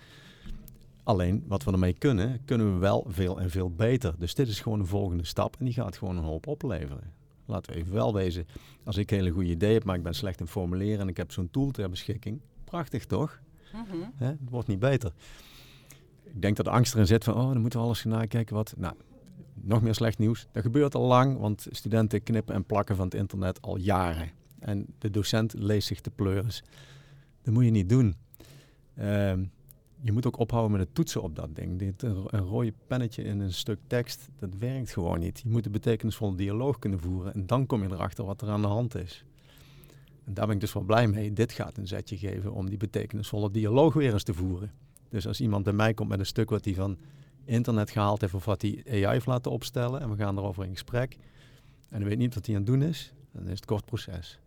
Alleen 1.08 1.44
wat 1.48 1.64
we 1.64 1.72
ermee 1.72 1.94
kunnen, 1.94 2.42
kunnen 2.46 2.74
we 2.74 2.80
wel 2.80 3.06
veel 3.08 3.40
en 3.40 3.50
veel 3.50 3.72
beter. 3.72 4.16
Dus 4.18 4.34
dit 4.34 4.48
is 4.48 4.60
gewoon 4.60 4.80
een 4.80 4.88
volgende 4.88 5.26
stap 5.26 5.56
en 5.60 5.66
die 5.66 5.74
gaat 5.74 5.98
gewoon 5.98 6.18
een 6.18 6.24
hoop 6.24 6.48
opleveren. 6.48 7.14
Laten 7.46 7.74
we 7.74 7.80
even 7.80 7.94
wel 7.94 8.14
wezen. 8.14 8.48
Als 8.84 8.98
ik 8.98 9.10
hele 9.10 9.30
goede 9.30 9.50
ideeën 9.50 9.74
heb, 9.74 9.84
maar 9.84 9.96
ik 9.96 10.04
ben 10.04 10.14
slecht 10.14 10.40
in 10.40 10.48
formuleren 10.48 11.00
en 11.00 11.08
ik 11.08 11.18
heb 11.18 11.32
zo'n 11.32 11.50
tool 11.52 11.72
ter 11.72 11.90
beschikking. 11.90 12.42
Prachtig 12.64 13.06
toch? 13.06 13.42
Hè? 14.16 14.26
Het 14.26 14.50
wordt 14.50 14.68
niet 14.68 14.80
beter. 14.80 15.12
Ik 16.24 16.42
denk 16.42 16.56
dat 16.56 16.66
de 16.66 16.72
angst 16.72 16.94
erin 16.94 17.08
zit 17.08 17.24
van, 17.24 17.34
oh, 17.34 17.48
dan 17.52 17.62
moeten 17.62 17.80
we 17.80 17.86
alles 17.86 18.02
gaan 18.02 18.12
nakijken. 18.12 18.56
Wat? 18.56 18.74
Nou, 18.78 18.94
nog 19.54 19.82
meer 19.82 19.96
slecht 19.96 20.18
nieuws. 20.18 20.48
Dat 20.52 20.64
gebeurt 20.64 20.96
al 20.96 21.06
lang, 21.06 21.38
want 21.38 21.68
studenten 21.72 22.24
knippen 22.24 22.56
en 22.56 22.66
plakken 22.66 22.96
van 22.96 23.06
het 23.06 23.14
internet 23.14 23.62
al 23.62 23.78
jaren. 23.78 24.32
En 24.60 24.86
de 24.98 25.10
docent 25.10 25.54
leest 25.54 25.88
zich 25.88 26.02
de 26.02 26.12
pleuris. 26.16 26.64
Dat 27.42 27.54
moet 27.54 27.66
je 27.66 27.72
niet 27.72 27.90
doen. 27.90 28.16
Ehm, 28.96 29.44
je 30.02 30.12
moet 30.12 30.26
ook 30.28 30.40
ophouden 30.40 30.72
met 30.72 30.82
het 30.82 30.96
toetsen 30.96 31.22
op 31.22 31.36
dat 31.36 31.56
ding. 31.56 31.80
Dit, 31.80 32.02
een, 32.04 32.24
een 32.26 32.40
rode 32.40 32.74
pennetje 32.88 33.24
in 33.24 33.40
een 33.40 33.54
stuk 33.54 33.80
tekst, 33.88 34.30
dat 34.40 34.50
werkt 34.60 34.92
gewoon 34.92 35.20
niet. 35.20 35.40
Je 35.40 35.50
moet 35.50 35.66
een 35.66 35.72
betekenisvolle 35.72 36.36
dialoog 36.36 36.80
kunnen 36.80 37.00
voeren 37.00 37.34
en 37.34 37.46
dan 37.46 37.66
kom 37.66 37.84
je 37.84 37.92
erachter 37.92 38.26
wat 38.26 38.42
er 38.42 38.50
aan 38.50 38.62
de 38.62 38.68
hand 38.68 38.96
is. 38.96 39.26
En 40.24 40.34
daar 40.34 40.46
ben 40.46 40.56
ik 40.56 40.62
dus 40.62 40.74
wel 40.74 40.84
blij 40.84 41.08
mee. 41.08 41.34
Dit 41.34 41.52
gaat 41.52 41.78
een 41.78 41.88
zetje 41.88 42.18
geven 42.18 42.54
om 42.54 42.70
die 42.70 42.78
betekenisvolle 42.78 43.52
dialoog 43.52 43.94
weer 43.94 44.14
eens 44.14 44.24
te 44.24 44.34
voeren. 44.34 44.72
Dus 45.10 45.28
als 45.28 45.42
iemand 45.42 45.64
bij 45.64 45.74
mij 45.74 45.94
komt 45.94 46.10
met 46.10 46.20
een 46.20 46.26
stuk 46.26 46.50
wat 46.50 46.66
hij 46.66 46.74
van 46.74 46.98
internet 47.46 47.90
gehaald 47.92 48.22
heeft 48.22 48.34
of 48.34 48.46
wat 48.46 48.62
hij 48.62 48.84
AI 48.86 49.06
heeft 49.06 49.26
laten 49.26 49.52
opstellen 49.52 50.02
en 50.02 50.10
we 50.10 50.16
gaan 50.16 50.38
erover 50.38 50.66
in 50.66 50.72
gesprek 50.72 51.18
en 51.90 52.00
hij 52.00 52.10
weet 52.10 52.18
niet 52.18 52.34
wat 52.34 52.46
hij 52.46 52.56
aan 52.56 52.62
het 52.62 52.72
doen 52.72 52.82
is, 52.82 53.14
dan 53.32 53.44
is 53.44 53.56
het 53.56 53.66
kort 53.66 53.86
proces. 53.86 54.40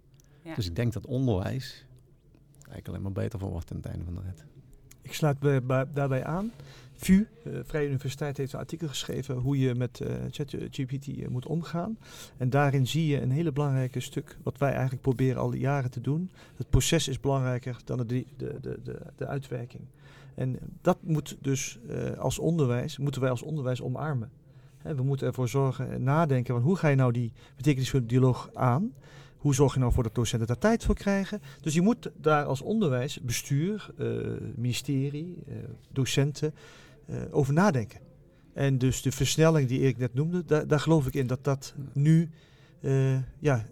Ja. 0.42 0.54
Dus 0.54 0.66
ik 0.66 0.76
denk 0.76 0.92
dat 0.92 1.07
onderwijs 1.07 1.87
eigenlijk 2.54 2.88
alleen 2.88 3.02
maar 3.02 3.12
beter 3.12 3.38
voor 3.38 3.50
wordt 3.50 3.71
aan 3.71 3.76
het 3.76 3.87
einde 3.87 4.04
van 4.04 4.14
de 4.14 4.21
rit. 4.21 4.45
Ik 5.11 5.17
sluit 5.17 5.38
bij, 5.38 5.62
bij, 5.62 5.87
daarbij 5.93 6.25
aan. 6.25 6.52
VU, 6.95 7.26
uh, 7.47 7.59
Vrije 7.64 7.88
Universiteit, 7.88 8.37
heeft 8.37 8.52
een 8.52 8.59
artikel 8.59 8.88
geschreven 8.88 9.37
hoe 9.37 9.59
je 9.59 9.75
met 9.75 10.00
uh, 10.02 10.09
ChatGPT 10.31 11.07
uh, 11.07 11.29
moet 11.29 11.47
omgaan. 11.47 11.99
En 12.37 12.50
daarin 12.50 12.87
zie 12.87 13.07
je 13.07 13.21
een 13.21 13.31
hele 13.31 13.52
belangrijke 13.52 14.00
stuk, 14.00 14.37
wat 14.43 14.59
wij 14.59 14.73
eigenlijk 14.73 15.02
proberen 15.02 15.40
al 15.40 15.55
jaren 15.55 15.90
te 15.90 16.00
doen. 16.00 16.31
Het 16.57 16.71
proces 16.71 17.09
is 17.09 17.21
belangrijker 17.21 17.76
dan 17.85 17.97
de, 17.97 18.07
de, 18.07 18.26
de, 18.37 18.81
de, 18.85 18.99
de 19.17 19.26
uitwerking. 19.26 19.83
En 20.35 20.59
dat 20.81 20.99
moet 21.00 21.37
dus 21.40 21.79
als 22.19 22.38
onderwijs, 22.38 22.99
moeten 22.99 23.21
wij 23.21 23.31
als 23.31 23.43
onderwijs 23.43 23.83
omarmen. 23.83 24.31
We 24.83 25.02
moeten 25.02 25.26
ervoor 25.26 25.49
zorgen 25.49 25.90
en 25.90 26.02
nadenken 26.02 26.55
van 26.55 26.62
hoe 26.62 26.76
ga 26.76 26.88
je 26.88 26.97
nou 26.97 27.12
die 27.12 27.33
betekenisvolle 27.57 28.07
dialoog 28.07 28.50
aan? 28.55 28.93
Hoe 29.40 29.54
zorg 29.54 29.75
je 29.75 29.80
nou 29.80 29.92
voor 29.92 30.02
dat 30.02 30.14
docenten 30.14 30.47
daar 30.47 30.59
tijd 30.59 30.85
voor 30.85 30.94
krijgen? 30.94 31.42
Dus 31.61 31.75
je 31.75 31.80
moet 31.80 32.11
daar 32.16 32.44
als 32.44 32.61
onderwijs, 32.61 33.20
bestuur, 33.20 33.90
uh, 33.99 34.06
ministerie, 34.56 35.37
uh, 35.49 35.54
docenten 35.92 36.54
uh, 37.06 37.16
over 37.30 37.52
nadenken. 37.52 38.00
En 38.52 38.78
dus 38.78 39.02
de 39.02 39.12
versnelling 39.12 39.68
die 39.68 39.80
Erik 39.80 39.99
net 39.99 40.14
noemde, 40.14 40.44
daar, 40.44 40.66
daar 40.66 40.80
geloof 40.80 41.06
ik 41.06 41.14
in 41.14 41.26
dat 41.26 41.44
dat 41.44 41.75
nu 41.92 42.30
ja, 43.38 43.66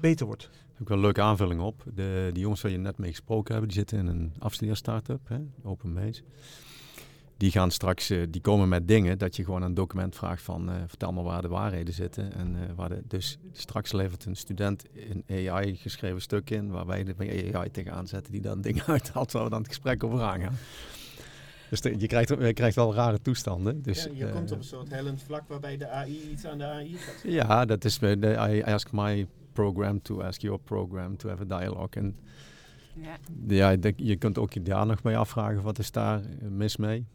beter 0.00 0.26
wordt. 0.26 0.50
Heb 0.72 0.80
ik 0.80 0.88
wel 0.88 0.96
een 0.96 1.02
leuke 1.02 1.22
aanvulling 1.22 1.60
op. 1.60 1.84
De, 1.94 2.30
die 2.32 2.42
jongens 2.42 2.60
waar 2.60 2.72
je 2.72 2.78
net 2.78 2.98
mee 2.98 3.10
gesproken 3.10 3.52
hebben, 3.52 3.68
die 3.68 3.78
zitten 3.78 3.98
in 3.98 4.06
een 4.06 4.32
afstudeer-startup, 4.38 5.20
Open 5.62 5.92
Maze. 5.92 6.22
Die 7.40 7.50
gaan 7.50 7.70
straks, 7.70 8.10
uh, 8.10 8.26
die 8.30 8.40
komen 8.40 8.68
met 8.68 8.88
dingen 8.88 9.18
dat 9.18 9.36
je 9.36 9.44
gewoon 9.44 9.62
een 9.62 9.74
document 9.74 10.16
vraagt 10.16 10.42
van 10.42 10.70
uh, 10.70 10.74
vertel 10.86 11.12
me 11.12 11.22
waar 11.22 11.42
de 11.42 11.48
waarheden 11.48 11.94
zitten. 11.94 12.32
En 12.32 12.54
uh, 12.54 12.60
waar 12.76 12.88
de, 12.88 13.02
dus 13.06 13.38
straks 13.52 13.92
levert 13.92 14.24
een 14.24 14.36
student 14.36 14.84
een 15.26 15.48
AI 15.48 15.76
geschreven 15.76 16.20
stuk 16.20 16.50
in 16.50 16.70
waar 16.70 16.86
wij 16.86 17.04
de 17.04 17.14
AI 17.54 17.70
tegenaan 17.70 18.06
zetten 18.06 18.32
die 18.32 18.40
dan 18.40 18.60
dingen 18.70 18.84
uithaalt 18.86 19.32
waar 19.32 19.44
we 19.44 19.50
dan 19.50 19.58
het 19.58 19.68
gesprek 19.68 20.04
over 20.04 20.22
aangaan. 20.22 20.56
Dus 21.70 21.80
de, 21.80 21.98
je, 21.98 22.06
krijgt, 22.06 22.28
je 22.28 22.52
krijgt 22.52 22.76
wel 22.76 22.94
rare 22.94 23.20
toestanden. 23.20 23.82
Dus, 23.82 24.04
ja, 24.04 24.10
je 24.14 24.32
komt 24.32 24.52
op 24.52 24.58
een 24.58 24.64
soort 24.64 24.90
hellend 24.90 25.22
vlak 25.22 25.48
waarbij 25.48 25.76
de 25.76 25.88
AI 25.88 26.30
iets 26.30 26.46
aan 26.46 26.58
de 26.58 26.64
AI 26.64 26.96
gaat. 26.96 27.22
Ja, 27.22 27.64
dat 27.64 27.84
is 27.84 27.98
de 27.98 28.36
I 28.50 28.62
ask 28.62 28.92
my 28.92 29.26
program 29.52 30.02
to 30.02 30.22
ask 30.22 30.40
your 30.40 30.58
program 30.58 31.16
to 31.16 31.28
have 31.28 31.42
a 31.42 31.58
dialogue. 31.58 32.02
En 32.02 32.16
ja, 32.94 33.16
ja 33.48 33.92
je 33.96 34.16
kunt 34.16 34.38
ook 34.38 34.64
daar 34.64 34.86
nog 34.86 35.02
mee 35.02 35.16
afvragen 35.16 35.62
wat 35.62 35.78
is 35.78 35.90
daar 35.90 36.20
mis 36.48 36.76
mee. 36.76 37.06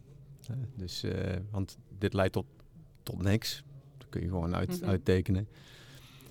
Dus, 0.75 1.03
uh, 1.03 1.11
want 1.51 1.77
dit 1.97 2.13
leidt 2.13 2.33
tot, 2.33 2.45
tot 3.03 3.21
niks. 3.21 3.63
Dat 3.97 4.09
kun 4.09 4.21
je 4.21 4.27
gewoon 4.27 4.55
uit, 4.55 4.69
mm-hmm. 4.69 4.89
uittekenen. 4.89 5.47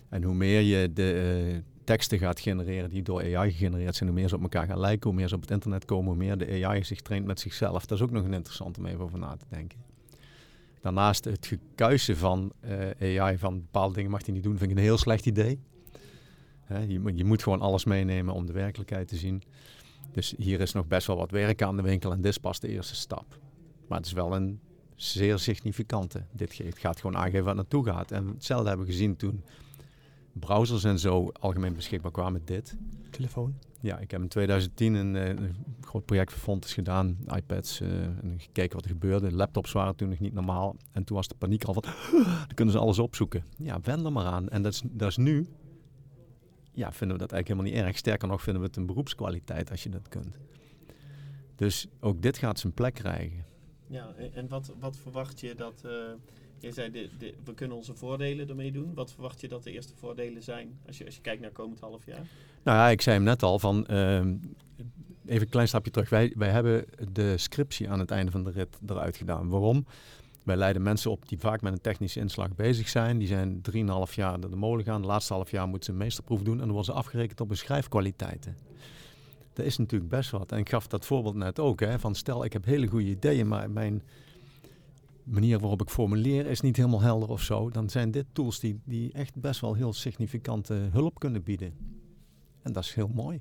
En 0.08 0.22
hoe 0.22 0.34
meer 0.34 0.60
je 0.60 0.92
de 0.92 1.52
uh, 1.52 1.58
teksten 1.84 2.18
gaat 2.18 2.40
genereren 2.40 2.90
die 2.90 3.02
door 3.02 3.36
AI 3.36 3.50
gegenereerd 3.50 3.96
zijn, 3.96 4.08
hoe 4.08 4.18
meer 4.18 4.28
ze 4.28 4.34
op 4.34 4.42
elkaar 4.42 4.66
gaan 4.66 4.78
lijken, 4.78 5.10
hoe 5.10 5.18
meer 5.18 5.28
ze 5.28 5.34
op 5.34 5.40
het 5.40 5.50
internet 5.50 5.84
komen, 5.84 6.06
hoe 6.06 6.16
meer 6.16 6.38
de 6.38 6.64
AI 6.64 6.84
zich 6.84 7.00
traint 7.00 7.26
met 7.26 7.40
zichzelf. 7.40 7.86
Dat 7.86 7.98
is 7.98 8.04
ook 8.04 8.10
nog 8.10 8.24
een 8.24 8.32
interessant 8.32 8.78
om 8.78 8.86
even 8.86 9.00
over 9.00 9.18
na 9.18 9.36
te 9.36 9.46
denken. 9.48 9.78
Daarnaast 10.80 11.24
het 11.24 11.46
gekuisen 11.46 12.16
van 12.16 12.52
AI 13.00 13.38
van 13.38 13.54
bepaalde 13.54 13.94
dingen 13.94 14.10
mag 14.10 14.24
hij 14.24 14.34
niet 14.34 14.42
doen, 14.42 14.58
vind 14.58 14.70
ik 14.70 14.76
een 14.76 14.82
heel 14.82 14.98
slecht 14.98 15.26
idee. 15.26 15.60
je, 16.88 17.00
moet, 17.00 17.18
je 17.18 17.24
moet 17.24 17.42
gewoon 17.42 17.60
alles 17.60 17.84
meenemen 17.84 18.34
om 18.34 18.46
de 18.46 18.52
werkelijkheid 18.52 19.08
te 19.08 19.16
zien. 19.16 19.42
Dus 20.12 20.34
hier 20.36 20.60
is 20.60 20.72
nog 20.72 20.86
best 20.86 21.06
wel 21.06 21.16
wat 21.16 21.30
werk 21.30 21.62
aan 21.62 21.76
de 21.76 21.82
winkel 21.82 22.12
en 22.12 22.20
dit 22.20 22.30
is 22.30 22.38
pas 22.38 22.60
de 22.60 22.68
eerste 22.68 22.94
stap. 22.94 23.38
Maar 23.88 23.98
het 23.98 24.06
is 24.06 24.12
wel 24.12 24.34
een 24.34 24.60
zeer 24.96 25.38
significante. 25.38 26.24
Dit 26.32 26.60
gaat 26.74 27.00
gewoon 27.00 27.16
aangeven 27.16 27.44
waar 27.44 27.54
naartoe 27.54 27.84
gaat. 27.84 28.10
En 28.10 28.26
hetzelfde 28.26 28.68
hebben 28.68 28.86
we 28.86 28.92
gezien 28.92 29.16
toen 29.16 29.44
browsers 30.32 30.84
en 30.84 30.98
zo 30.98 31.30
algemeen 31.32 31.74
beschikbaar 31.74 32.10
kwamen 32.10 32.32
met 32.32 32.46
dit. 32.46 32.76
Telefoon. 33.10 33.54
Ja, 33.80 33.98
ik 33.98 34.10
heb 34.10 34.20
in 34.20 34.28
2010 34.28 34.94
een, 34.94 35.14
een 35.14 35.54
groot 35.80 36.04
project 36.04 36.32
voor 36.32 36.40
Fontes 36.40 36.74
gedaan, 36.74 37.16
iPads, 37.36 37.80
uh, 37.80 37.88
en 38.02 38.34
gekeken 38.36 38.74
wat 38.74 38.84
er 38.84 38.90
gebeurde. 38.90 39.32
Laptops 39.32 39.72
waren 39.72 39.96
toen 39.96 40.08
nog 40.08 40.18
niet 40.18 40.32
normaal. 40.32 40.76
En 40.92 41.04
toen 41.04 41.16
was 41.16 41.28
de 41.28 41.34
paniek 41.34 41.64
al 41.64 41.72
van, 41.72 41.82
dan 42.46 42.54
kunnen 42.54 42.74
ze 42.74 42.80
alles 42.80 42.98
opzoeken. 42.98 43.44
Ja, 43.58 43.80
wend 43.80 44.04
er 44.04 44.12
maar 44.12 44.26
aan. 44.26 44.48
En 44.48 44.62
dat 44.62 44.72
is, 44.72 44.82
dat 44.90 45.08
is 45.08 45.16
nu, 45.16 45.46
ja, 46.72 46.92
vinden 46.92 47.16
we 47.16 47.22
dat 47.22 47.32
eigenlijk 47.32 47.48
helemaal 47.48 47.70
niet 47.70 47.88
erg. 47.88 47.98
Sterker 47.98 48.28
nog 48.28 48.42
vinden 48.42 48.62
we 48.62 48.68
het 48.68 48.76
een 48.76 48.86
beroepskwaliteit 48.86 49.70
als 49.70 49.82
je 49.82 49.88
dat 49.88 50.08
kunt. 50.08 50.38
Dus 51.56 51.86
ook 52.00 52.22
dit 52.22 52.38
gaat 52.38 52.58
zijn 52.58 52.72
plek 52.72 52.94
krijgen. 52.94 53.44
Ja, 53.86 54.14
en 54.32 54.48
wat, 54.48 54.72
wat 54.78 54.96
verwacht 54.96 55.40
je 55.40 55.54
dat... 55.54 55.82
Uh, 55.86 55.92
je 56.58 56.72
zei, 56.72 56.90
de, 56.90 57.34
we 57.44 57.54
kunnen 57.54 57.76
onze 57.76 57.94
voordelen 57.94 58.48
ermee 58.48 58.72
doen. 58.72 58.94
Wat 58.94 59.12
verwacht 59.12 59.40
je 59.40 59.48
dat 59.48 59.62
de 59.62 59.72
eerste 59.72 59.94
voordelen 59.96 60.42
zijn 60.42 60.78
als 60.86 60.98
je, 60.98 61.04
als 61.04 61.14
je 61.14 61.20
kijkt 61.20 61.40
naar 61.40 61.50
komend 61.50 61.80
half 61.80 62.06
jaar? 62.06 62.26
Nou 62.62 62.78
ja, 62.78 62.88
ik 62.88 63.00
zei 63.00 63.16
hem 63.16 63.24
net 63.24 63.42
al 63.42 63.58
van... 63.58 63.86
Uh, 63.90 64.18
even 65.26 65.42
een 65.42 65.48
klein 65.48 65.68
stapje 65.68 65.90
terug. 65.90 66.08
Wij, 66.08 66.32
wij 66.36 66.50
hebben 66.50 66.84
de 67.12 67.38
scriptie 67.38 67.90
aan 67.90 67.98
het 67.98 68.10
einde 68.10 68.30
van 68.30 68.44
de 68.44 68.50
rit 68.50 68.78
eruit 68.86 69.16
gedaan. 69.16 69.48
Waarom? 69.48 69.86
wij 70.44 70.56
leiden 70.56 70.82
mensen 70.82 71.10
op 71.10 71.28
die 71.28 71.38
vaak 71.38 71.60
met 71.60 71.72
een 71.72 71.80
technische 71.80 72.20
inslag 72.20 72.54
bezig 72.54 72.88
zijn. 72.88 73.18
Die 73.18 73.28
zijn 73.28 73.62
3,5 74.08 74.14
jaar 74.14 74.38
naar 74.38 74.50
de 74.50 74.56
molen 74.56 74.84
gaan. 74.84 75.00
De 75.00 75.06
laatste 75.06 75.32
half 75.32 75.50
jaar 75.50 75.66
moeten 75.66 75.84
ze 75.84 75.90
een 75.90 76.04
meesterproef 76.04 76.42
doen. 76.42 76.52
En 76.52 76.58
dan 76.58 76.68
worden 76.68 76.92
ze 76.92 76.92
afgerekend 76.92 77.40
op 77.40 77.48
hun 77.48 77.56
schrijfkwaliteiten. 77.56 78.56
Dat 79.54 79.66
is 79.66 79.76
natuurlijk 79.76 80.10
best 80.10 80.30
wat. 80.30 80.52
En 80.52 80.58
ik 80.58 80.68
gaf 80.68 80.86
dat 80.86 81.04
voorbeeld 81.04 81.34
net 81.34 81.58
ook. 81.58 81.80
Hè, 81.80 81.98
van 81.98 82.14
stel, 82.14 82.44
ik 82.44 82.52
heb 82.52 82.64
hele 82.64 82.86
goede 82.86 83.08
ideeën, 83.08 83.48
maar 83.48 83.70
mijn 83.70 84.02
manier 85.24 85.58
waarop 85.58 85.82
ik 85.82 85.88
formuleer 85.88 86.46
is 86.46 86.60
niet 86.60 86.76
helemaal 86.76 87.00
helder 87.00 87.28
of 87.28 87.42
zo. 87.42 87.70
Dan 87.70 87.90
zijn 87.90 88.10
dit 88.10 88.26
tools 88.32 88.60
die, 88.60 88.80
die 88.84 89.12
echt 89.12 89.40
best 89.40 89.60
wel 89.60 89.74
heel 89.74 89.92
significante 89.92 90.74
hulp 90.74 91.18
kunnen 91.18 91.42
bieden. 91.42 91.74
En 92.62 92.72
dat 92.72 92.84
is 92.84 92.94
heel 92.94 93.10
mooi. 93.14 93.40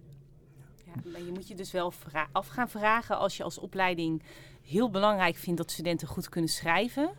Ja, 0.86 0.94
maar 1.12 1.22
je 1.22 1.32
moet 1.32 1.48
je 1.48 1.56
dus 1.56 1.72
wel 1.72 1.94
af 2.32 2.48
gaan 2.48 2.70
vragen 2.70 3.18
als 3.18 3.38
je 3.38 3.44
als 3.44 3.60
opleiding 3.60 4.24
heel 4.62 4.90
belangrijk 4.90 5.36
vindt 5.36 5.60
dat 5.60 5.72
studenten 5.72 6.08
goed 6.08 6.30
kunnen 6.30 6.50
schrijven. 6.50 7.12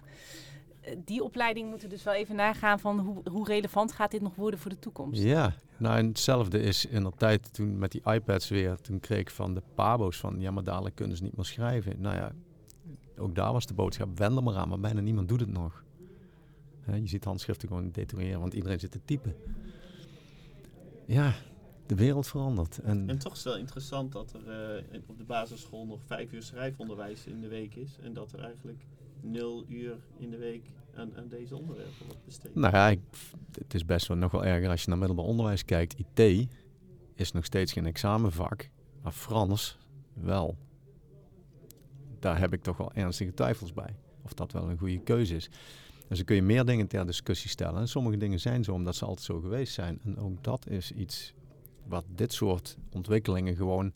Eh, 0.84 0.96
die 1.04 1.22
opleiding 1.22 1.70
moeten 1.70 1.88
dus 1.88 2.02
wel 2.02 2.14
even 2.14 2.36
nagaan 2.36 2.80
van 2.80 2.98
hoe, 2.98 3.22
hoe 3.30 3.46
relevant 3.46 3.92
gaat 3.92 4.10
dit 4.10 4.20
nog 4.20 4.34
worden 4.34 4.60
voor 4.60 4.70
de 4.70 4.78
toekomst. 4.78 5.22
Ja, 5.22 5.54
nou 5.76 5.98
en 5.98 6.06
hetzelfde 6.06 6.60
is 6.60 6.86
in 6.86 7.02
de 7.02 7.12
tijd 7.16 7.54
toen 7.54 7.78
met 7.78 7.92
die 7.92 8.02
iPads 8.04 8.48
weer, 8.48 8.80
toen 8.80 9.00
kreeg 9.00 9.18
ik 9.18 9.30
van 9.30 9.54
de 9.54 9.62
pabo's 9.74 10.16
van 10.16 10.40
ja 10.40 10.50
maar 10.50 10.64
dadelijk 10.64 10.94
kunnen 10.94 11.16
ze 11.16 11.22
niet 11.22 11.36
meer 11.36 11.44
schrijven. 11.44 12.00
Nou 12.00 12.16
ja, 12.16 12.32
ook 13.16 13.34
daar 13.34 13.52
was 13.52 13.66
de 13.66 13.74
boodschap, 13.74 14.18
wend 14.18 14.36
er 14.36 14.42
maar 14.42 14.56
aan, 14.56 14.68
maar 14.68 14.80
bijna 14.80 15.00
niemand 15.00 15.28
doet 15.28 15.40
het 15.40 15.52
nog. 15.52 15.84
je 16.86 17.08
ziet 17.08 17.24
handschriften 17.24 17.68
gewoon 17.68 17.90
deterioreren, 17.90 18.40
want 18.40 18.54
iedereen 18.54 18.80
zit 18.80 18.90
te 18.90 19.00
typen. 19.04 19.36
Ja, 21.06 21.34
de 21.86 21.94
wereld 21.94 22.26
verandert. 22.26 22.78
En, 22.78 23.08
en 23.08 23.18
toch 23.18 23.32
is 23.32 23.38
het 23.38 23.52
wel 23.52 23.58
interessant 23.58 24.12
dat 24.12 24.32
er 24.32 24.82
uh, 24.92 25.00
op 25.06 25.18
de 25.18 25.24
basisschool 25.24 25.86
nog 25.86 26.00
vijf 26.06 26.32
uur 26.32 26.42
schrijfonderwijs 26.42 27.26
in 27.26 27.40
de 27.40 27.48
week 27.48 27.74
is. 27.74 27.98
En 28.02 28.12
dat 28.12 28.32
er 28.32 28.40
eigenlijk 28.40 28.84
nul 29.24 29.64
uur 29.68 29.96
in 30.16 30.30
de 30.30 30.36
week 30.36 30.70
aan, 30.94 31.16
aan 31.16 31.28
deze 31.28 31.56
onderwerpen 31.56 32.06
wordt 32.06 32.24
besteed. 32.24 32.54
Nou 32.54 32.74
ja, 32.74 32.88
ik, 32.88 33.00
het 33.58 33.74
is 33.74 33.84
best 33.84 34.06
wel 34.06 34.16
nog 34.16 34.32
wel 34.32 34.44
erger 34.44 34.70
als 34.70 34.82
je 34.82 34.88
naar 34.88 34.98
middelbaar 34.98 35.26
onderwijs 35.26 35.64
kijkt. 35.64 35.94
IT 35.98 36.48
is 37.14 37.32
nog 37.32 37.44
steeds 37.44 37.72
geen 37.72 37.86
examenvak, 37.86 38.68
maar 39.02 39.12
Frans 39.12 39.78
wel. 40.12 40.56
Daar 42.18 42.38
heb 42.38 42.52
ik 42.52 42.62
toch 42.62 42.76
wel 42.76 42.92
ernstige 42.92 43.34
twijfels 43.34 43.72
bij. 43.72 43.96
Of 44.22 44.32
dat 44.34 44.52
wel 44.52 44.70
een 44.70 44.78
goede 44.78 45.00
keuze 45.00 45.34
is. 45.34 45.50
Dus 46.08 46.16
dan 46.16 46.26
kun 46.26 46.36
je 46.36 46.42
meer 46.42 46.64
dingen 46.64 46.86
ter 46.86 47.06
discussie 47.06 47.50
stellen. 47.50 47.80
En 47.80 47.88
sommige 47.88 48.16
dingen 48.16 48.40
zijn 48.40 48.64
zo 48.64 48.72
omdat 48.72 48.96
ze 48.96 49.04
altijd 49.04 49.26
zo 49.26 49.40
geweest 49.40 49.72
zijn. 49.72 50.00
En 50.04 50.18
ook 50.18 50.44
dat 50.44 50.68
is 50.68 50.92
iets 50.92 51.34
wat 51.86 52.04
dit 52.08 52.32
soort 52.32 52.76
ontwikkelingen 52.92 53.56
gewoon 53.56 53.92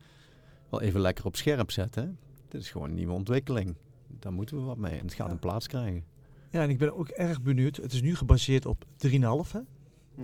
wel 0.71 0.81
even 0.81 1.01
lekker 1.01 1.25
op 1.25 1.37
scherp 1.37 1.71
zetten. 1.71 2.19
Dit 2.49 2.61
is 2.61 2.71
gewoon 2.71 2.89
een 2.89 2.95
nieuwe 2.95 3.13
ontwikkeling. 3.13 3.77
Daar 4.19 4.33
moeten 4.33 4.57
we 4.57 4.63
wat 4.63 4.79
mee. 4.79 4.99
En 4.99 5.05
het 5.05 5.15
gaat 5.15 5.31
een 5.31 5.39
plaats 5.39 5.67
krijgen. 5.67 6.05
Ja, 6.51 6.63
en 6.63 6.71
ik 6.71 6.79
ben 6.79 6.97
ook 6.97 7.09
erg 7.09 7.43
benieuwd. 7.43 7.77
Het 7.77 7.93
is 7.93 8.03
nu 8.03 8.15
gebaseerd 8.15 8.67
op 8.67 8.85
3,5. 9.07 9.11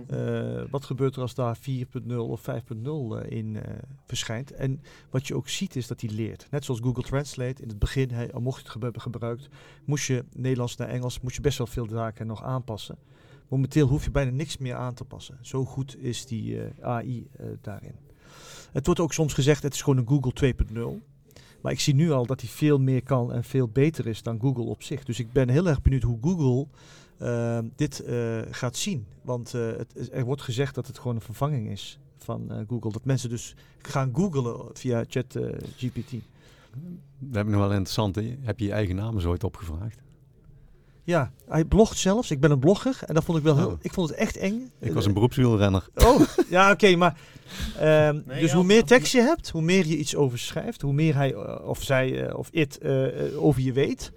Uh, 0.09 0.63
wat 0.69 0.85
gebeurt 0.85 1.15
er 1.15 1.21
als 1.21 1.33
daar 1.33 1.57
4.0 1.57 2.15
of 2.15 2.47
5.0 2.49 2.75
uh, 2.75 3.19
in 3.29 3.53
uh, 3.53 3.61
verschijnt? 4.05 4.51
En 4.51 4.81
wat 5.09 5.27
je 5.27 5.35
ook 5.35 5.49
ziet 5.49 5.75
is 5.75 5.87
dat 5.87 6.01
hij 6.01 6.09
leert. 6.09 6.47
Net 6.51 6.65
zoals 6.65 6.79
Google 6.79 7.03
Translate. 7.03 7.61
In 7.61 7.67
het 7.67 7.79
begin, 7.79 8.09
hij, 8.09 8.29
mocht 8.33 8.65
je 8.65 8.71
het 8.71 8.81
hebben 8.83 9.01
gebruikt, 9.01 9.47
moest 9.85 10.07
je 10.07 10.25
Nederlands 10.35 10.75
naar 10.75 10.87
Engels, 10.87 11.19
moest 11.19 11.35
je 11.35 11.41
best 11.41 11.57
wel 11.57 11.67
veel 11.67 11.87
zaken 11.89 12.27
nog 12.27 12.43
aanpassen. 12.43 12.97
Momenteel 13.47 13.87
hoef 13.87 14.03
je 14.03 14.11
bijna 14.11 14.31
niks 14.31 14.57
meer 14.57 14.75
aan 14.75 14.93
te 14.93 15.05
passen. 15.05 15.37
Zo 15.41 15.65
goed 15.65 15.97
is 15.97 16.25
die 16.25 16.55
uh, 16.55 16.63
AI 16.81 17.27
uh, 17.39 17.47
daarin. 17.61 17.95
Het 18.71 18.85
wordt 18.85 19.01
ook 19.01 19.13
soms 19.13 19.33
gezegd, 19.33 19.63
het 19.63 19.73
is 19.73 19.81
gewoon 19.81 19.99
een 19.99 20.07
Google 20.07 20.53
2.0. 21.01 21.14
Maar 21.65 21.73
ik 21.73 21.79
zie 21.79 21.95
nu 21.95 22.11
al 22.11 22.25
dat 22.25 22.41
hij 22.41 22.49
veel 22.49 22.79
meer 22.79 23.03
kan 23.03 23.33
en 23.33 23.43
veel 23.43 23.67
beter 23.67 24.07
is 24.07 24.23
dan 24.23 24.39
Google 24.39 24.63
op 24.63 24.83
zich. 24.83 25.03
Dus 25.03 25.19
ik 25.19 25.31
ben 25.31 25.49
heel 25.49 25.67
erg 25.67 25.81
benieuwd 25.81 26.03
hoe 26.03 26.17
Google 26.21 26.67
uh, 27.21 27.59
dit 27.75 28.03
gaat 28.49 28.75
zien. 28.75 29.05
Want 29.21 29.51
het, 29.51 30.09
er 30.11 30.25
wordt 30.25 30.41
gezegd 30.41 30.75
dat 30.75 30.87
het 30.87 30.97
gewoon 30.97 31.15
een 31.15 31.21
vervanging 31.21 31.69
is 31.69 31.99
van 32.17 32.65
Google. 32.67 32.91
Dat 32.91 33.05
mensen 33.05 33.29
dus 33.29 33.55
gaan 33.81 34.09
googlen 34.13 34.69
via 34.73 35.03
ChatGPT. 35.07 36.11
Dat 37.19 37.35
heb 37.35 37.45
ik 37.45 37.51
nog 37.51 37.61
wel 37.61 37.71
interessant. 37.71 38.15
Heb 38.41 38.59
je 38.59 38.65
je 38.65 38.71
eigen 38.71 38.95
naam 38.95 39.19
zo 39.19 39.29
ooit 39.29 39.43
opgevraagd? 39.43 40.01
Ja, 41.05 41.31
hij 41.47 41.65
blogt 41.65 41.97
zelfs. 41.97 42.31
Ik 42.31 42.39
ben 42.39 42.51
een 42.51 42.59
blogger 42.59 42.99
en 43.05 43.13
dat 43.13 43.23
vond 43.23 43.37
ik 43.37 43.43
wel 43.43 43.57
heel. 43.57 43.67
Oh. 43.67 43.77
Ik 43.81 43.93
vond 43.93 44.09
het 44.09 44.17
echt 44.17 44.37
eng. 44.37 44.71
Ik 44.79 44.93
was 44.93 45.05
een 45.05 45.13
beroepswielrenner. 45.13 45.87
Oh, 45.95 46.21
ja, 46.49 46.71
oké, 46.71 46.95
maar. 47.01 47.19
Um, 47.81 48.23
dus 48.27 48.51
hoe 48.51 48.63
meer 48.63 48.83
tekst 48.83 49.11
je 49.11 49.21
hebt, 49.21 49.49
hoe 49.49 49.61
meer 49.61 49.87
je 49.87 49.97
iets 49.97 50.15
over 50.15 50.39
schrijft, 50.39 50.81
hoe 50.81 50.93
meer 50.93 51.15
hij 51.15 51.33
uh, 51.33 51.55
of 51.63 51.83
zij 51.83 52.27
uh, 52.27 52.37
of 52.37 52.49
it 52.51 52.79
uh, 52.81 53.43
over 53.43 53.61
je 53.61 53.73
weet, 53.73 54.11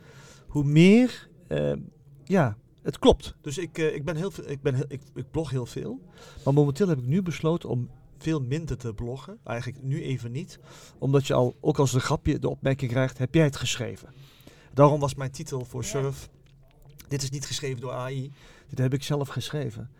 hoe 0.46 0.64
meer. 0.64 1.28
Ehm, 1.48 1.78
ja, 2.24 2.56
het 2.82 2.98
klopt. 2.98 3.34
Dus 3.40 3.58
ik, 3.58 3.78
ik 3.78 4.04
ben 4.04 4.16
heel 4.16 4.30
veel. 4.30 4.44
Ik, 4.48 4.62
ben 4.62 4.74
heel, 4.74 4.86
ik, 4.88 5.00
ik 5.14 5.30
blog 5.30 5.50
heel 5.50 5.66
veel. 5.66 6.00
Maar 6.44 6.54
momenteel 6.54 6.88
heb 6.88 6.98
ik 6.98 7.06
nu 7.06 7.22
besloten 7.22 7.68
om 7.68 7.90
veel 8.18 8.40
minder 8.40 8.76
te 8.76 8.94
bloggen. 8.94 9.38
Eigenlijk 9.44 9.82
nu 9.82 10.02
even 10.02 10.32
niet. 10.32 10.58
Omdat 10.98 11.26
je 11.26 11.34
al, 11.34 11.56
ook 11.60 11.78
als 11.78 11.92
een 11.92 12.00
grapje 12.00 12.38
de 12.38 12.48
opmerking 12.48 12.90
krijgt, 12.90 13.18
heb 13.18 13.34
jij 13.34 13.44
het 13.44 13.56
geschreven? 13.56 14.08
Daarom 14.74 15.00
was 15.00 15.14
mijn 15.14 15.30
titel 15.30 15.64
voor 15.64 15.82
ja. 15.82 15.88
Surf 15.88 16.28
dit 17.08 17.22
is 17.22 17.30
niet 17.30 17.46
geschreven 17.46 17.80
door 17.80 17.92
AI. 17.92 18.32
Dit 18.68 18.78
heb 18.78 18.94
ik 18.94 19.02
zelf 19.02 19.28
geschreven. 19.28 19.90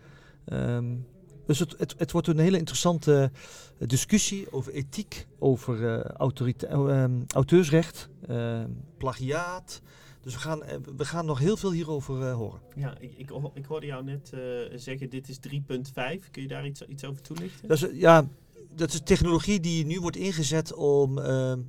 Um, 0.53 1.07
dus 1.47 1.59
het, 1.59 1.75
het, 1.79 1.95
het, 1.99 2.13
wordt 2.13 2.29
een 2.29 2.39
hele 2.39 2.59
interessante 2.59 3.31
discussie 3.79 4.53
over 4.53 4.73
ethiek, 4.73 5.27
over 5.39 5.81
uh, 5.81 7.03
um, 7.03 7.25
auteursrecht, 7.27 8.09
uh, 8.31 8.65
plagiaat. 8.97 9.81
Dus 10.21 10.35
we 10.35 10.41
gaan, 10.41 10.63
eh, 10.63 10.77
we 10.97 11.05
gaan 11.05 11.27
nog 11.27 11.39
heel 11.39 11.57
veel 11.57 11.73
hierover 11.73 12.31
horen. 12.31 12.61
Ja, 12.75 12.99
ik, 12.99 13.13
ik, 13.17 13.31
ik, 13.55 13.65
hoorde 13.65 13.87
jou 13.87 14.05
net 14.05 14.33
zeggen, 14.75 15.11
dit 15.11 15.29
is 15.29 15.39
3.5. 15.49 16.31
Kun 16.31 16.43
je 16.43 16.49
daar 16.49 16.67
iets, 16.67 16.83
iets 16.87 17.05
over 17.05 17.23
toelichten? 17.23 17.69
Dat 17.69 17.83
is, 17.83 17.89
ja, 17.93 18.29
dat 18.75 18.93
is 18.93 19.01
technologie 19.05 19.61
die 19.61 19.87
nu 19.87 20.01
wordt 20.01 20.17
ingezet 20.17 20.75
om 20.75 21.19
ehm, 21.19 21.61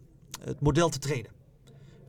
het 0.41 0.59
model 0.59 0.89
te 0.89 0.99
trainen. 0.99 1.31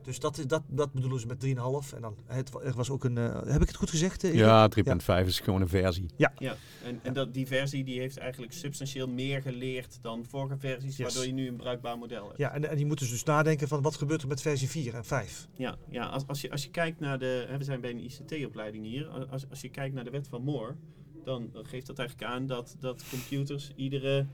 Dus 0.03 0.19
dat, 0.19 0.43
dat, 0.47 0.61
dat 0.67 0.93
bedoelen 0.93 1.19
ze 1.19 1.27
met 1.27 1.45
3,5. 1.45 1.95
En 1.95 2.01
dan, 2.01 2.17
het, 2.25 2.53
er 2.63 2.73
was 2.73 2.89
ook 2.89 3.03
een. 3.03 3.17
Uh, 3.17 3.41
heb 3.45 3.61
ik 3.61 3.67
het 3.67 3.75
goed 3.75 3.89
gezegd? 3.89 4.23
Uh, 4.23 4.33
ja, 4.33 4.69
3,5 4.77 4.83
ja. 5.05 5.17
is 5.17 5.39
gewoon 5.39 5.61
een 5.61 5.67
versie. 5.67 6.09
Ja. 6.15 6.33
ja. 6.37 6.55
En, 6.83 6.99
en 7.03 7.13
dat, 7.13 7.33
die 7.33 7.47
versie 7.47 7.83
die 7.83 7.99
heeft 7.99 8.17
eigenlijk 8.17 8.53
substantieel 8.53 9.07
meer 9.07 9.41
geleerd 9.41 9.99
dan 10.01 10.25
vorige 10.29 10.57
versies, 10.57 10.97
yes. 10.97 11.05
waardoor 11.05 11.25
je 11.25 11.33
nu 11.33 11.47
een 11.47 11.55
bruikbaar 11.55 11.97
model 11.97 12.25
hebt. 12.25 12.37
Ja, 12.37 12.53
en, 12.53 12.69
en 12.69 12.75
die 12.75 12.85
moeten 12.85 13.09
dus 13.09 13.23
nadenken 13.23 13.67
van 13.67 13.81
wat 13.81 13.95
gebeurt 13.95 14.21
er 14.21 14.27
met 14.27 14.41
versie 14.41 14.69
4 14.69 14.93
en 14.93 15.05
5. 15.05 15.47
Ja, 15.55 15.77
ja 15.89 16.05
als, 16.05 16.27
als, 16.27 16.41
je, 16.41 16.51
als 16.51 16.63
je 16.63 16.69
kijkt 16.69 16.99
naar 16.99 17.19
de. 17.19 17.45
Hè, 17.47 17.57
we 17.57 17.63
zijn 17.63 17.81
bij 17.81 17.91
een 17.91 18.03
ICT-opleiding 18.03 18.85
hier. 18.85 19.07
Als, 19.07 19.49
als 19.49 19.61
je 19.61 19.69
kijkt 19.69 19.95
naar 19.95 20.03
de 20.03 20.11
wet 20.11 20.27
van 20.27 20.43
Moore, 20.43 20.75
dan 21.23 21.49
geeft 21.53 21.87
dat 21.87 21.99
eigenlijk 21.99 22.29
aan 22.31 22.45
dat, 22.45 22.75
dat 22.79 23.03
computers 23.09 23.71
iedere 23.75 24.25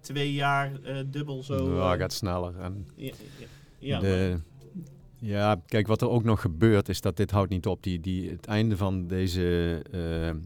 twee 0.00 0.32
jaar 0.32 0.80
uh, 0.84 0.98
dubbel 1.06 1.42
zo. 1.42 1.76
Ja, 1.76 1.96
gaat 1.96 2.12
sneller. 2.12 2.58
En 2.58 2.86
ja, 2.96 3.12
ja, 3.78 4.00
de, 4.00 4.40
ja, 5.22 5.62
kijk, 5.66 5.86
wat 5.86 6.02
er 6.02 6.08
ook 6.08 6.24
nog 6.24 6.40
gebeurt 6.40 6.88
is 6.88 7.00
dat 7.00 7.16
dit 7.16 7.30
houdt 7.30 7.50
niet 7.50 7.66
op. 7.66 7.82
Die, 7.82 8.00
die, 8.00 8.30
het 8.30 8.46
einde 8.46 8.76
van 8.76 9.06
deze 9.06 9.82
uh, 9.94 10.40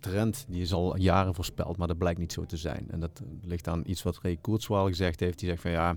trend 0.00 0.44
die 0.48 0.62
is 0.62 0.72
al 0.72 0.96
jaren 0.96 1.34
voorspeld, 1.34 1.76
maar 1.76 1.86
dat 1.86 1.98
blijkt 1.98 2.18
niet 2.18 2.32
zo 2.32 2.44
te 2.44 2.56
zijn. 2.56 2.86
En 2.90 3.00
dat 3.00 3.22
ligt 3.42 3.68
aan 3.68 3.82
iets 3.86 4.02
wat 4.02 4.18
Ray 4.22 4.36
Kurzweil 4.40 4.86
gezegd 4.86 5.20
heeft. 5.20 5.38
Die 5.38 5.48
zegt 5.48 5.62
van 5.62 5.70
ja, 5.70 5.96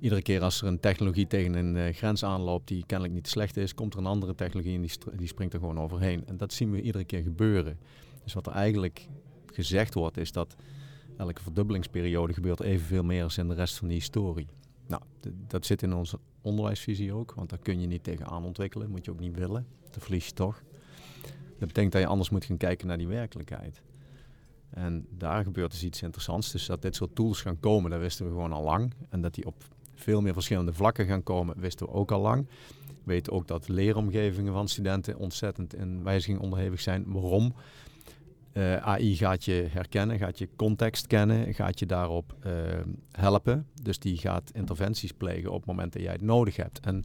iedere 0.00 0.22
keer 0.22 0.42
als 0.42 0.62
er 0.62 0.66
een 0.66 0.80
technologie 0.80 1.26
tegen 1.26 1.54
een 1.54 1.76
uh, 1.76 1.94
grens 1.94 2.24
aanloopt 2.24 2.68
die 2.68 2.84
kennelijk 2.86 3.14
niet 3.14 3.28
slecht 3.28 3.56
is, 3.56 3.74
komt 3.74 3.92
er 3.92 3.98
een 3.98 4.06
andere 4.06 4.34
technologie 4.34 4.74
en 4.74 4.82
die, 4.82 4.92
die 5.16 5.26
springt 5.26 5.54
er 5.54 5.60
gewoon 5.60 5.80
overheen. 5.80 6.26
En 6.26 6.36
dat 6.36 6.52
zien 6.52 6.70
we 6.70 6.82
iedere 6.82 7.04
keer 7.04 7.22
gebeuren. 7.22 7.78
Dus 8.24 8.32
wat 8.32 8.46
er 8.46 8.52
eigenlijk 8.52 9.08
gezegd 9.46 9.94
wordt 9.94 10.16
is 10.16 10.32
dat 10.32 10.54
elke 11.16 11.42
verdubbelingsperiode 11.42 12.32
gebeurt 12.32 12.60
evenveel 12.60 13.04
meer 13.04 13.22
als 13.22 13.38
in 13.38 13.48
de 13.48 13.54
rest 13.54 13.76
van 13.76 13.88
de 13.88 13.94
historie. 13.94 14.46
Nou, 14.92 15.02
dat 15.46 15.66
zit 15.66 15.82
in 15.82 15.92
onze 15.92 16.18
onderwijsvisie 16.40 17.12
ook, 17.12 17.34
want 17.34 17.50
daar 17.50 17.58
kun 17.58 17.80
je 17.80 17.86
niet 17.86 18.04
tegenaan 18.04 18.44
ontwikkelen, 18.44 18.90
moet 18.90 19.04
je 19.04 19.10
ook 19.10 19.20
niet 19.20 19.34
willen. 19.34 19.66
Dat 19.90 20.02
verlies 20.02 20.26
je 20.26 20.32
toch. 20.32 20.62
Dat 21.58 21.68
betekent 21.68 21.92
dat 21.92 22.00
je 22.00 22.06
anders 22.06 22.30
moet 22.30 22.44
gaan 22.44 22.56
kijken 22.56 22.86
naar 22.86 22.98
die 22.98 23.06
werkelijkheid. 23.06 23.82
En 24.70 25.06
daar 25.10 25.44
gebeurt 25.44 25.70
dus 25.70 25.84
iets 25.84 26.02
interessants. 26.02 26.52
Dus 26.52 26.66
dat 26.66 26.82
dit 26.82 26.96
soort 26.96 27.14
tools 27.14 27.42
gaan 27.42 27.60
komen, 27.60 27.90
dat 27.90 28.00
wisten 28.00 28.26
we 28.26 28.30
gewoon 28.30 28.52
al 28.52 28.62
lang. 28.62 28.94
En 29.08 29.20
dat 29.20 29.34
die 29.34 29.46
op 29.46 29.64
veel 29.94 30.20
meer 30.20 30.32
verschillende 30.32 30.72
vlakken 30.72 31.06
gaan 31.06 31.22
komen, 31.22 31.60
wisten 31.60 31.86
we 31.86 31.92
ook 31.92 32.10
al 32.10 32.20
lang. 32.20 32.46
We 32.86 33.12
weten 33.12 33.32
ook 33.32 33.46
dat 33.46 33.68
leeromgevingen 33.68 34.52
van 34.52 34.68
studenten 34.68 35.16
ontzettend 35.16 35.74
in 35.74 36.02
wijziging 36.02 36.38
onderhevig 36.38 36.80
zijn. 36.80 37.12
Waarom? 37.12 37.54
Eh, 38.52 38.76
AI 38.76 39.16
gaat 39.16 39.44
je 39.44 39.66
herkennen, 39.70 40.18
gaat 40.18 40.38
je 40.38 40.48
context 40.56 41.06
kennen, 41.06 41.54
gaat 41.54 41.78
je 41.78 41.86
daarop 41.86 42.36
uh, 42.46 42.52
helpen. 43.10 43.66
Dus 43.82 43.98
die 43.98 44.16
gaat 44.16 44.50
interventies 44.54 45.12
plegen 45.12 45.50
op 45.50 45.56
het 45.56 45.66
moment 45.66 45.92
dat 45.92 46.02
jij 46.02 46.12
het 46.12 46.22
nodig 46.22 46.56
hebt. 46.56 46.80
En 46.80 47.04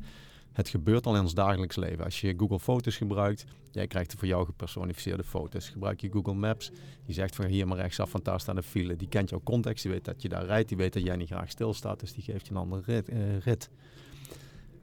het 0.51 0.69
gebeurt 0.69 1.05
al 1.05 1.15
in 1.15 1.21
ons 1.21 1.33
dagelijks 1.33 1.75
leven. 1.75 2.03
Als 2.03 2.21
je 2.21 2.33
Google 2.37 2.59
Foto's 2.59 2.97
gebruikt, 2.97 3.45
jij 3.71 3.87
krijgt 3.87 4.11
er 4.11 4.17
voor 4.17 4.27
jou 4.27 4.45
gepersonificeerde 4.45 5.23
foto's. 5.23 5.69
Gebruik 5.69 6.01
je 6.01 6.11
Google 6.11 6.33
Maps, 6.33 6.71
die 7.05 7.13
zegt 7.13 7.35
van 7.35 7.45
hier 7.45 7.67
maar 7.67 7.77
rechtsaf, 7.77 8.09
van 8.09 8.19
daar 8.23 8.39
staan 8.39 8.55
de 8.55 8.63
file. 8.63 8.95
Die 8.95 9.07
kent 9.07 9.29
jouw 9.29 9.41
context, 9.43 9.83
die 9.83 9.91
weet 9.91 10.05
dat 10.05 10.21
je 10.21 10.29
daar 10.29 10.45
rijdt, 10.45 10.67
die 10.67 10.77
weet 10.77 10.93
dat 10.93 11.03
jij 11.03 11.15
niet 11.15 11.27
graag 11.27 11.49
stilstaat, 11.49 11.99
dus 11.99 12.13
die 12.13 12.23
geeft 12.23 12.47
je 12.47 12.51
een 12.51 12.59
andere 12.59 12.81
rit. 12.85 13.09
Rit. 13.43 13.69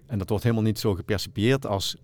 En 0.06 0.18
dat 0.18 0.28
wordt 0.28 0.44
helemaal 0.44 0.64
niet 0.64 0.78
zo 0.78 0.94
gepercipieerd 0.94 1.66
als 1.66 1.96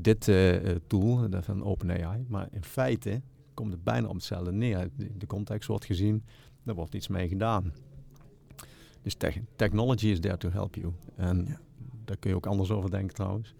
dit 0.00 0.28
uh, 0.28 0.56
tool 0.86 1.28
van 1.30 1.64
OpenAI. 1.64 2.24
Maar 2.28 2.48
in 2.50 2.64
feite 2.64 3.20
komt 3.54 3.72
het 3.72 3.84
bijna 3.84 4.08
op 4.08 4.14
hetzelfde 4.14 4.52
neer. 4.52 4.88
De, 5.18 5.26
context 5.26 5.68
wordt 5.68 5.84
gezien, 5.84 6.24
er 6.64 6.74
wordt 6.74 6.94
iets 6.94 7.08
mee 7.08 7.28
gedaan. 7.28 7.72
Dus 9.02 9.14
te 9.14 9.32
technology 9.56 10.06
is 10.06 10.20
there 10.20 10.36
to 10.36 10.50
help 10.50 10.74
you. 10.74 10.92
En 11.16 11.44
ja. 11.48 11.60
daar 12.04 12.16
kun 12.16 12.30
je 12.30 12.36
ook 12.36 12.46
anders 12.46 12.70
over 12.70 12.90
denken 12.90 13.14
trouwens. 13.14 13.54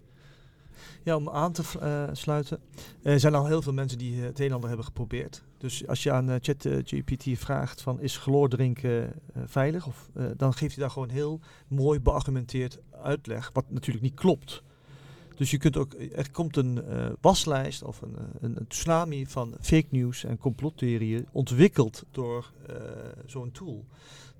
Ja, 1.03 1.15
om 1.15 1.29
aan 1.29 1.51
te 1.51 1.63
uh, 1.81 2.09
sluiten. 2.11 2.59
Er 3.01 3.19
zijn 3.19 3.35
al 3.35 3.45
heel 3.45 3.61
veel 3.61 3.73
mensen 3.73 3.97
die 3.97 4.21
het 4.21 4.39
een 4.39 4.45
en 4.45 4.51
ander 4.51 4.67
hebben 4.67 4.85
geprobeerd. 4.85 5.43
Dus 5.57 5.87
als 5.87 6.03
je 6.03 6.11
aan 6.11 6.29
uh, 6.29 6.35
ChatGPT 6.39 7.25
vraagt 7.33 7.81
van 7.81 8.01
is 8.01 8.17
chloor 8.17 8.49
drinken 8.49 9.13
veilig? 9.45 9.87
Of, 9.87 10.09
dan 10.35 10.53
geeft 10.53 10.75
hij 10.75 10.83
daar 10.83 10.93
gewoon 10.93 11.09
heel 11.09 11.39
mooi 11.67 11.99
beargumenteerd 11.99 12.79
uitleg. 13.01 13.49
Wat 13.53 13.65
natuurlijk 13.69 14.05
niet 14.05 14.13
klopt. 14.13 14.63
Dus 15.37 15.51
je 15.51 15.57
kunt 15.57 15.77
ook, 15.77 15.93
er 16.15 16.31
komt 16.31 16.57
een 16.57 16.79
uh, 16.89 17.09
waslijst 17.21 17.83
of 17.83 18.01
een, 18.01 18.15
een, 18.39 18.57
een, 18.57 18.67
tsunami 18.67 19.25
van 19.25 19.53
fake 19.61 19.87
news 19.89 20.23
en 20.23 20.37
complottheorieën 20.37 21.27
ontwikkeld 21.31 22.03
door 22.11 22.51
uh, 22.69 22.75
zo'n 23.25 23.51
tool. 23.51 23.85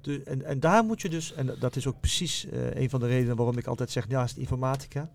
De, 0.02 0.24
en, 0.24 0.44
en 0.44 0.60
daar 0.60 0.84
moet 0.84 1.02
je 1.02 1.10
dus, 1.10 1.34
en 1.34 1.56
dat 1.60 1.76
is 1.76 1.88
ook 1.88 2.00
precies 2.00 2.46
uh, 2.46 2.76
een 2.76 2.90
van 2.90 3.00
de 3.00 3.08
redenen 3.08 3.36
waarom 3.36 3.58
ik 3.58 3.68
altijd 3.68 3.92
zeg 3.92 4.08
naast 4.08 4.38
informatica, 4.38 5.10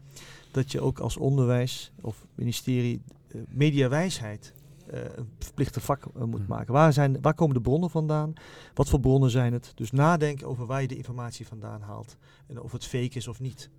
dat 0.50 0.72
je 0.72 0.80
ook 0.80 0.98
als 0.98 1.16
onderwijs 1.16 1.92
of 2.00 2.26
ministerie 2.34 3.02
mediawijsheid 3.48 4.52
een 4.92 5.28
verplichte 5.38 5.80
vak 5.80 6.26
moet 6.26 6.48
maken. 6.48 6.72
Waar, 6.72 6.92
zijn, 6.92 7.20
waar 7.20 7.34
komen 7.34 7.54
de 7.54 7.60
bronnen 7.60 7.90
vandaan? 7.90 8.32
Wat 8.74 8.88
voor 8.88 9.00
bronnen 9.00 9.30
zijn 9.30 9.52
het? 9.52 9.72
Dus 9.74 9.90
nadenken 9.90 10.46
over 10.46 10.66
waar 10.66 10.82
je 10.82 10.88
de 10.88 10.96
informatie 10.96 11.46
vandaan 11.46 11.80
haalt 11.80 12.16
en 12.46 12.60
of 12.60 12.72
het 12.72 12.86
fake 12.86 13.16
is 13.16 13.28
of 13.28 13.40
niet. 13.40 13.70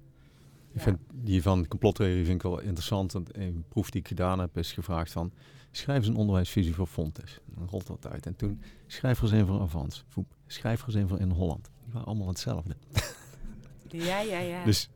Ik 0.73 0.81
vind 0.81 0.97
die 1.13 1.41
van 1.41 1.67
complottheorie 1.67 2.25
vind 2.25 2.35
ik 2.35 2.41
wel 2.41 2.59
interessant. 2.59 3.13
Een 3.31 3.65
proef 3.69 3.89
die 3.89 4.01
ik 4.01 4.07
gedaan 4.07 4.39
heb 4.39 4.57
is 4.57 4.71
gevraagd 4.71 5.11
van... 5.11 5.31
schrijf 5.71 5.99
eens 5.99 6.07
een 6.07 6.15
onderwijsvisie 6.15 6.73
voor 6.73 6.87
Fontes. 6.87 7.39
Dan 7.45 7.67
rolt 7.69 7.87
dat 7.87 8.07
uit. 8.07 8.25
En 8.25 8.35
toen 8.35 8.61
schrijf 8.87 9.17
er 9.17 9.23
eens 9.23 9.31
een 9.31 9.45
voor 9.45 9.61
Avans. 9.61 10.05
Schrijf 10.47 10.81
er 10.81 10.87
eens 10.87 10.95
een 10.95 11.07
voor 11.07 11.19
In 11.19 11.29
Holland. 11.29 11.69
Die 11.83 11.93
waren 11.93 12.07
allemaal 12.07 12.27
hetzelfde. 12.27 12.75
Ja, 13.87 14.19
ja, 14.19 14.39
ja. 14.39 14.63
Dus 14.65 14.89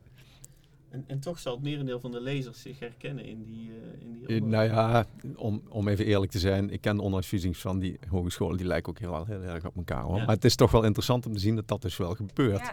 en, 0.90 1.04
en 1.06 1.20
toch 1.20 1.38
zal 1.38 1.54
het 1.54 1.62
merendeel 1.62 2.00
van 2.00 2.10
de 2.10 2.20
lezers 2.20 2.62
zich 2.62 2.78
herkennen 2.78 3.24
in 3.24 3.44
die, 3.44 3.70
uh, 3.70 3.74
in 4.00 4.26
die 4.26 4.42
Nou 4.42 4.64
ja, 4.64 5.06
om, 5.36 5.62
om 5.68 5.88
even 5.88 6.04
eerlijk 6.04 6.30
te 6.32 6.38
zijn, 6.38 6.70
ik 6.70 6.80
ken 6.80 6.96
de 6.96 7.02
onderwijsvisies 7.02 7.58
van 7.58 7.78
die 7.78 7.98
hogescholen, 8.08 8.56
die 8.56 8.66
lijken 8.66 8.92
ook 8.92 8.98
heel, 8.98 9.24
heel 9.26 9.42
erg 9.42 9.66
op 9.66 9.76
elkaar. 9.76 10.02
Hoor. 10.02 10.16
Ja. 10.16 10.24
Maar 10.24 10.34
het 10.34 10.44
is 10.44 10.56
toch 10.56 10.70
wel 10.70 10.84
interessant 10.84 11.26
om 11.26 11.32
te 11.32 11.38
zien 11.38 11.54
dat 11.54 11.68
dat 11.68 11.82
dus 11.82 11.96
wel 11.96 12.14
gebeurt. 12.14 12.72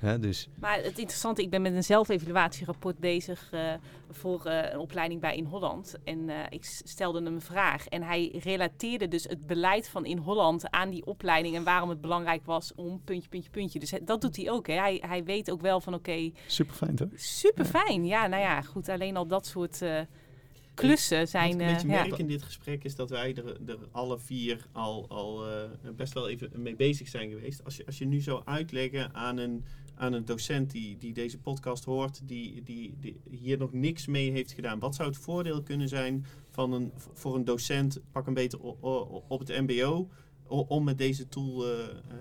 Ja. 0.00 0.18
Dus. 0.18 0.48
Maar 0.54 0.76
het 0.76 0.98
interessante, 0.98 1.42
ik 1.42 1.50
ben 1.50 1.62
met 1.62 1.74
een 1.74 1.84
zelfevaluatierapport 1.84 2.98
bezig 2.98 3.50
uh, 3.54 3.72
voor 4.10 4.40
een 4.44 4.78
opleiding 4.78 5.20
bij 5.20 5.36
In 5.36 5.44
Holland. 5.44 5.94
En 6.04 6.30
ik 6.50 6.64
stelde 6.64 7.22
hem 7.22 7.34
een 7.34 7.40
vraag 7.40 7.88
en 7.88 8.02
hij 8.02 8.40
relateerde 8.42 9.08
dus 9.08 9.24
het 9.24 9.46
beleid 9.46 9.88
van 9.88 10.06
In 10.06 10.18
Holland 10.18 10.70
aan 10.70 10.90
die 10.90 11.06
opleiding 11.06 11.56
en 11.56 11.64
waarom 11.64 11.88
het 11.88 12.00
belangrijk 12.00 12.44
was 12.44 12.72
om 12.74 13.00
puntje, 13.04 13.28
puntje, 13.28 13.50
puntje. 13.50 13.78
Dus 13.78 13.94
dat 14.04 14.20
doet 14.20 14.36
hij 14.36 14.50
ook. 14.50 14.66
Hè. 14.66 14.74
Hij, 14.74 15.02
hij 15.06 15.24
weet 15.24 15.50
ook 15.50 15.60
wel 15.60 15.80
van 15.80 15.94
oké. 15.94 16.10
Okay, 16.10 16.32
super 16.46 16.74
fijn 16.74 16.96
toch? 16.96 17.08
Super 17.14 17.53
super 17.56 17.80
fijn. 17.80 18.06
Ja, 18.06 18.26
nou 18.26 18.42
ja, 18.42 18.62
goed. 18.62 18.88
Alleen 18.88 19.16
al 19.16 19.26
dat 19.26 19.46
soort 19.46 19.82
uh, 19.82 20.00
klussen 20.74 21.28
zijn. 21.28 21.48
Wat 21.48 21.66
beetje 21.66 21.86
uh, 21.86 21.92
merk 21.92 22.10
ja. 22.10 22.16
in 22.16 22.26
dit 22.26 22.42
gesprek 22.42 22.84
is 22.84 22.94
dat 22.94 23.10
wij 23.10 23.34
er, 23.34 23.56
er 23.66 23.78
alle 23.90 24.18
vier 24.18 24.66
al, 24.72 25.06
al 25.08 25.48
uh, 25.48 25.54
best 25.96 26.12
wel 26.12 26.28
even 26.28 26.50
mee 26.54 26.76
bezig 26.76 27.08
zijn 27.08 27.30
geweest. 27.30 27.64
Als 27.64 27.76
je, 27.76 27.86
als 27.86 27.98
je 27.98 28.06
nu 28.06 28.20
zou 28.20 28.42
uitleggen 28.44 29.14
aan 29.14 29.36
een, 29.36 29.64
aan 29.94 30.12
een 30.12 30.24
docent 30.24 30.70
die, 30.70 30.96
die 30.98 31.12
deze 31.12 31.38
podcast 31.38 31.84
hoort, 31.84 32.20
die, 32.24 32.62
die, 32.62 32.94
die 33.00 33.20
hier 33.30 33.58
nog 33.58 33.72
niks 33.72 34.06
mee 34.06 34.30
heeft 34.30 34.52
gedaan, 34.52 34.78
wat 34.78 34.94
zou 34.94 35.08
het 35.08 35.18
voordeel 35.18 35.62
kunnen 35.62 35.88
zijn 35.88 36.26
van 36.50 36.72
een, 36.72 36.92
voor 37.12 37.34
een 37.34 37.44
docent, 37.44 38.00
pak 38.12 38.26
een 38.26 38.34
beter 38.34 38.58
op 39.28 39.38
het 39.38 39.48
MBO, 39.48 40.08
om 40.46 40.84
met 40.84 40.98
deze 40.98 41.28
tool 41.28 41.64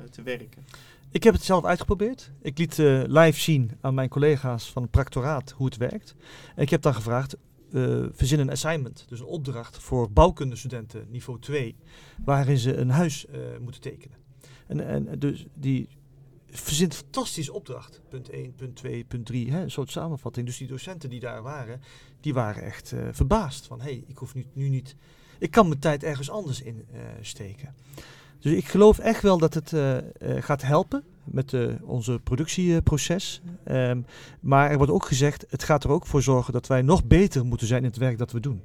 te 0.09 0.21
werken? 0.21 0.65
Ik 1.13 1.23
heb 1.23 1.33
het 1.33 1.43
zelf 1.43 1.65
uitgeprobeerd. 1.65 2.31
Ik 2.41 2.57
liet 2.57 2.77
uh, 2.77 3.03
live 3.07 3.39
zien 3.39 3.71
aan 3.81 3.93
mijn 3.93 4.09
collega's 4.09 4.71
van 4.71 4.81
het 4.81 4.91
practoraat 4.91 5.51
hoe 5.51 5.65
het 5.65 5.77
werkt. 5.77 6.15
En 6.55 6.61
ik 6.61 6.69
heb 6.69 6.81
dan 6.81 6.93
gevraagd, 6.93 7.35
uh, 7.71 8.05
verzin 8.11 8.39
een 8.39 8.49
assignment, 8.49 9.05
dus 9.07 9.19
een 9.19 9.25
opdracht 9.25 9.77
voor 9.77 10.11
bouwkundestudenten 10.11 11.07
niveau 11.09 11.39
2, 11.39 11.75
waarin 12.25 12.57
ze 12.57 12.75
een 12.75 12.89
huis 12.89 13.25
uh, 13.25 13.35
moeten 13.61 13.81
tekenen. 13.81 14.17
En, 14.67 14.87
en 14.87 15.19
dus 15.19 15.45
die 15.53 15.87
verzint 16.49 16.95
fantastische 16.95 17.53
opdracht. 17.53 18.01
Punt 18.09 18.29
1, 18.29 18.55
punt 18.55 18.75
2, 18.75 19.03
punt 19.03 19.25
3, 19.25 19.51
hè, 19.51 19.61
een 19.61 19.71
soort 19.71 19.91
samenvatting. 19.91 20.45
Dus 20.45 20.57
die 20.57 20.67
docenten 20.67 21.09
die 21.09 21.19
daar 21.19 21.41
waren, 21.41 21.81
die 22.19 22.33
waren 22.33 22.63
echt 22.63 22.93
verbaasd 23.11 23.67
van, 23.67 23.81
hé, 23.81 23.85
hey, 23.85 24.03
ik 24.07 24.17
hoef 24.17 24.33
nu, 24.33 24.45
nu 24.53 24.69
niet, 24.69 24.95
ik 25.39 25.51
kan 25.51 25.67
mijn 25.67 25.79
tijd 25.79 26.03
ergens 26.03 26.29
anders 26.29 26.61
in 26.61 26.85
steken. 27.21 27.75
Dus 28.43 28.53
ik 28.53 28.67
geloof 28.67 28.99
echt 28.99 29.21
wel 29.21 29.37
dat 29.37 29.53
het 29.53 29.71
uh, 29.71 29.95
uh, 29.95 30.01
gaat 30.39 30.61
helpen 30.61 31.03
met 31.23 31.51
uh, 31.51 31.73
onze 31.81 32.19
productieproces. 32.23 33.41
Um, 33.67 34.05
maar 34.39 34.71
er 34.71 34.77
wordt 34.77 34.91
ook 34.91 35.05
gezegd, 35.05 35.45
het 35.49 35.63
gaat 35.63 35.83
er 35.83 35.89
ook 35.89 36.05
voor 36.05 36.21
zorgen 36.21 36.53
dat 36.53 36.67
wij 36.67 36.81
nog 36.81 37.05
beter 37.05 37.45
moeten 37.45 37.67
zijn 37.67 37.83
in 37.83 37.89
het 37.89 37.97
werk 37.97 38.17
dat 38.17 38.31
we 38.31 38.39
doen. 38.39 38.61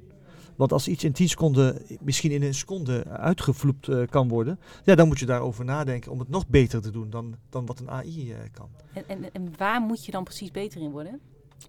Want 0.55 0.71
als 0.71 0.87
iets 0.87 1.03
in 1.03 1.11
10 1.11 1.29
seconden, 1.29 1.81
misschien 2.01 2.31
in 2.31 2.43
een 2.43 2.53
seconde 2.53 3.05
uitgevloept 3.05 3.89
kan 4.09 4.27
worden, 4.27 4.59
ja, 4.83 4.95
dan 4.95 5.07
moet 5.07 5.19
je 5.19 5.25
daarover 5.25 5.65
nadenken 5.65 6.11
om 6.11 6.19
het 6.19 6.29
nog 6.29 6.47
beter 6.47 6.81
te 6.81 6.91
doen 6.91 7.09
dan, 7.09 7.35
dan 7.49 7.65
wat 7.65 7.79
een 7.79 7.89
AI 7.89 8.33
kan. 8.51 8.69
En, 8.93 9.03
en, 9.07 9.33
en 9.33 9.53
waar 9.57 9.81
moet 9.81 10.05
je 10.05 10.11
dan 10.11 10.23
precies 10.23 10.51
beter 10.51 10.81
in 10.81 10.91
worden? 10.91 11.19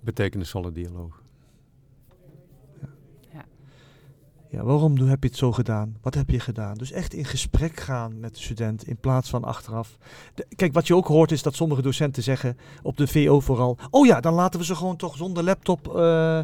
Betekenisvolle 0.01 0.73
dialoog. 0.73 1.23
Ja, 4.53 4.65
waarom 4.65 4.99
heb 4.99 5.23
je 5.23 5.29
het 5.29 5.39
zo 5.39 5.53
gedaan? 5.53 5.97
Wat 6.03 6.15
heb 6.15 6.31
je 6.31 6.41
gedaan? 6.41 6.75
Dus 6.75 6.93
echt 6.93 7.15
in 7.15 7.25
gesprek 7.25 7.81
gaan 7.81 8.21
met 8.21 8.35
de 8.35 8.41
student 8.41 8.87
in 8.87 8.97
plaats 8.97 9.31
van 9.31 9.45
achteraf. 9.45 9.99
Kijk, 10.57 10.73
wat 10.73 10.87
je 10.87 10.95
ook 10.95 11.07
hoort 11.07 11.33
is 11.33 11.43
dat 11.43 11.55
sommige 11.55 11.83
docenten 11.83 12.23
zeggen, 12.23 12.59
op 12.83 12.97
de 12.97 13.07
VO 13.07 13.41
vooral, 13.41 13.79
oh 13.91 14.07
ja, 14.07 14.21
dan 14.21 14.35
laten 14.35 14.61
we 14.61 14.67
ze 14.67 14.75
gewoon 14.75 14.97
toch 14.97 15.17
zonder 15.17 15.43
laptop 15.45 15.87
uh, 15.97 16.41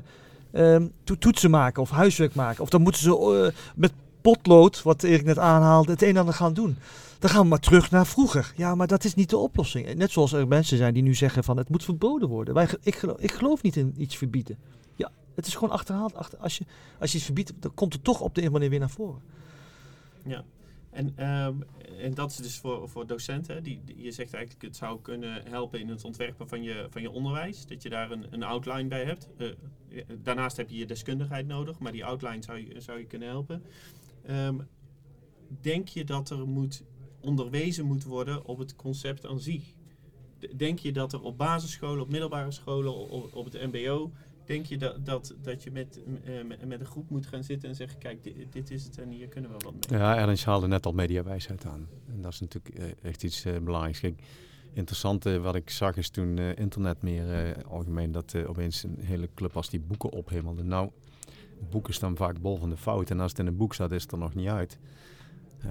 to 1.04 1.18
toetsen 1.18 1.50
maken 1.50 1.82
of 1.82 1.90
huiswerk 1.90 2.34
maken. 2.34 2.62
Of 2.62 2.68
dan 2.68 2.82
moeten 2.82 3.02
ze 3.02 3.50
uh, 3.52 3.58
met 3.74 3.92
potlood, 4.20 4.82
wat 4.82 5.02
Erik 5.02 5.24
net 5.24 5.38
aanhaalde, 5.38 5.92
het 5.92 6.02
een 6.02 6.08
en 6.08 6.16
ander 6.16 6.34
gaan 6.34 6.54
doen. 6.54 6.76
Dan 7.18 7.30
gaan 7.30 7.42
we 7.42 7.48
maar 7.48 7.58
terug 7.58 7.90
naar 7.90 8.06
vroeger. 8.06 8.52
Ja, 8.56 8.74
maar 8.74 8.86
dat 8.86 9.04
is 9.04 9.14
niet 9.14 9.30
de 9.30 9.36
oplossing. 9.36 9.94
Net 9.94 10.10
zoals 10.10 10.32
er 10.32 10.48
mensen 10.48 10.76
zijn 10.76 10.94
die 10.94 11.02
nu 11.02 11.14
zeggen 11.14 11.44
van 11.44 11.56
het 11.56 11.68
moet 11.68 11.84
verboden 11.84 12.28
worden. 12.28 12.54
Wij, 12.54 12.68
ik, 12.82 13.02
ik 13.16 13.32
geloof 13.32 13.62
niet 13.62 13.76
in 13.76 13.94
iets 13.96 14.16
verbieden. 14.16 14.58
Het 15.36 15.46
is 15.46 15.54
gewoon 15.54 15.70
achterhaald. 15.70 16.14
Achter, 16.14 16.38
als, 16.38 16.58
je, 16.58 16.64
als 16.98 17.10
je 17.10 17.16
het 17.16 17.26
verbiedt, 17.26 17.52
dan 17.60 17.74
komt 17.74 17.92
het 17.92 18.04
toch 18.04 18.20
op 18.20 18.34
de 18.34 18.42
een 18.42 18.52
manier 18.52 18.70
weer 18.70 18.78
naar 18.78 18.90
voren. 18.90 19.22
Ja. 20.24 20.44
En, 20.90 21.06
um, 21.46 21.64
en 22.00 22.14
dat 22.14 22.30
is 22.30 22.36
dus 22.36 22.58
voor, 22.58 22.88
voor 22.88 23.06
docenten. 23.06 23.62
Die, 23.62 23.80
je 23.96 24.10
zegt 24.10 24.34
eigenlijk, 24.34 24.64
het 24.64 24.76
zou 24.76 25.00
kunnen 25.00 25.42
helpen 25.48 25.80
in 25.80 25.88
het 25.88 26.04
ontwerpen 26.04 26.48
van 26.48 26.62
je, 26.62 26.86
van 26.90 27.02
je 27.02 27.10
onderwijs. 27.10 27.66
Dat 27.66 27.82
je 27.82 27.88
daar 27.88 28.10
een, 28.10 28.26
een 28.30 28.42
outline 28.42 28.88
bij 28.88 29.04
hebt. 29.04 29.28
Uh, 29.38 29.52
daarnaast 30.18 30.56
heb 30.56 30.70
je 30.70 30.76
je 30.76 30.86
deskundigheid 30.86 31.46
nodig, 31.46 31.78
maar 31.78 31.92
die 31.92 32.04
outline 32.04 32.42
zou 32.42 32.58
je, 32.58 32.80
zou 32.80 32.98
je 32.98 33.06
kunnen 33.06 33.28
helpen. 33.28 33.62
Um, 34.30 34.68
denk 35.60 35.88
je 35.88 36.04
dat 36.04 36.30
er 36.30 36.48
moet 36.48 36.82
onderwezen 37.20 37.84
moet 37.84 38.04
worden 38.04 38.44
op 38.44 38.58
het 38.58 38.76
concept 38.76 39.26
aan 39.26 39.40
zich? 39.40 39.64
Denk 40.56 40.78
je 40.78 40.92
dat 40.92 41.12
er 41.12 41.22
op 41.22 41.38
basisscholen, 41.38 42.02
op 42.02 42.08
middelbare 42.08 42.50
scholen, 42.50 42.94
op, 42.94 43.34
op 43.34 43.44
het 43.44 43.72
mbo 43.72 44.12
Denk 44.46 44.66
je 44.66 44.78
dat, 44.78 45.06
dat, 45.06 45.34
dat 45.42 45.62
je 45.62 45.70
met, 45.70 46.00
uh, 46.24 46.66
met 46.66 46.80
een 46.80 46.86
groep 46.86 47.10
moet 47.10 47.26
gaan 47.26 47.44
zitten 47.44 47.68
en 47.68 47.74
zeggen, 47.74 47.98
kijk, 47.98 48.24
dit, 48.24 48.34
dit, 48.52 48.70
is 48.70 48.84
het 48.84 48.98
en 48.98 49.10
hier 49.10 49.28
kunnen 49.28 49.50
we 49.50 49.56
wat 49.64 49.90
mee? 49.90 50.00
Ja, 50.00 50.16
Ernst 50.16 50.44
haalde 50.44 50.66
net 50.66 50.86
al 50.86 50.92
mediawijsheid 50.92 51.64
aan. 51.64 51.88
En 52.08 52.20
dat 52.20 52.32
is 52.32 52.40
natuurlijk 52.40 52.78
uh, 52.78 52.84
echt 53.02 53.22
iets 53.22 53.46
uh, 53.46 53.58
belangrijks. 53.58 54.00
Kijk, 54.00 54.22
interessante 54.72 55.40
wat 55.40 55.54
ik 55.54 55.70
zag 55.70 55.96
is 55.96 56.08
toen 56.08 56.38
internet 56.38 57.02
meer 57.02 57.56
algemeen, 57.64 58.12
dat 58.12 58.46
opeens 58.46 58.82
een 58.82 58.98
hele 59.00 59.28
club 59.34 59.56
als 59.56 59.70
die 59.70 59.80
boeken 59.80 60.10
ophemelde. 60.10 60.62
Nou, 60.62 60.90
boeken 61.70 61.94
staan 61.94 62.16
vaak 62.16 62.40
bol 62.40 62.56
van 62.56 62.70
de 62.70 62.76
fout 62.76 63.10
en 63.10 63.20
als 63.20 63.30
het 63.30 63.40
in 63.40 63.46
een 63.46 63.56
boek 63.56 63.74
staat, 63.74 63.92
is 63.92 64.02
het 64.02 64.12
er 64.12 64.18
nog 64.18 64.34
niet 64.34 64.48
uit 64.48 64.78